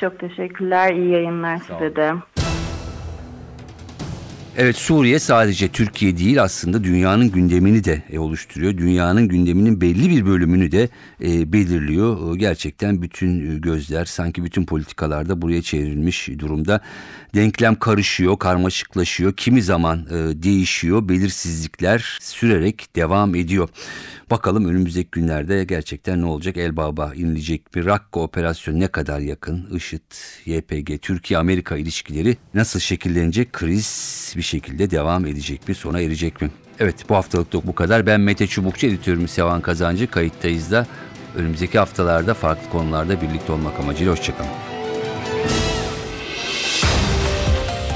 Çok 0.00 0.18
teşekkürler, 0.18 0.94
iyi 0.94 1.10
yayınlar 1.10 1.58
size 1.58 1.96
de. 1.96 2.12
Evet 4.56 4.76
Suriye 4.76 5.18
sadece 5.18 5.68
Türkiye 5.68 6.16
değil 6.16 6.42
aslında 6.42 6.84
dünyanın 6.84 7.30
gündemini 7.30 7.84
de 7.84 8.02
e, 8.10 8.18
oluşturuyor. 8.18 8.78
Dünyanın 8.78 9.28
gündeminin 9.28 9.80
belli 9.80 10.10
bir 10.10 10.26
bölümünü 10.26 10.72
de 10.72 10.88
e, 11.22 11.52
belirliyor. 11.52 12.34
E, 12.34 12.38
Gerçekten 12.38 13.02
bütün 13.02 13.56
e, 13.56 13.58
gözler 13.58 14.04
sanki 14.04 14.44
bütün 14.44 14.64
politikalarda 14.64 15.42
buraya 15.42 15.62
çevrilmiş 15.62 16.28
durumda. 16.38 16.80
Denklem 17.34 17.74
karışıyor, 17.74 18.38
karmaşıklaşıyor. 18.38 19.32
Kimi 19.36 19.62
zaman 19.62 20.06
e, 20.10 20.42
değişiyor. 20.42 21.08
Belirsizlikler 21.08 22.18
sürerek 22.20 22.96
devam 22.96 23.34
ediyor. 23.34 23.68
Bakalım 24.30 24.64
önümüzdeki 24.64 25.10
günlerde 25.10 25.64
gerçekten 25.64 26.22
ne 26.22 26.26
olacak? 26.26 26.56
Elbaba 26.56 27.12
inilecek 27.14 27.76
mi? 27.76 27.84
Rakka 27.84 28.20
operasyonu 28.20 28.80
ne 28.80 28.88
kadar 28.88 29.20
yakın? 29.20 29.68
IŞİD, 29.76 30.12
YPG, 30.46 31.02
Türkiye-Amerika 31.02 31.76
ilişkileri 31.76 32.36
nasıl 32.54 32.80
şekillenecek? 32.80 33.52
Kriz 33.52 34.32
bir 34.36 34.42
şekilde 34.42 34.90
devam 34.90 35.26
edecek 35.26 35.68
mi? 35.68 35.74
Sona 35.74 36.00
erecek 36.00 36.42
mi? 36.42 36.50
Evet 36.78 37.08
bu 37.08 37.14
haftalık 37.14 37.52
da 37.52 37.66
bu 37.66 37.74
kadar. 37.74 38.06
Ben 38.06 38.20
Mete 38.20 38.46
Çubukçu, 38.46 38.86
editörümüz 38.86 39.30
Sevan 39.30 39.60
Kazancı. 39.60 40.10
Kayıttayız 40.10 40.70
da 40.70 40.86
önümüzdeki 41.36 41.78
haftalarda 41.78 42.34
farklı 42.34 42.70
konularda 42.70 43.20
birlikte 43.22 43.52
olmak 43.52 43.80
amacıyla. 43.80 44.12
Hoşçakalın. 44.12 44.71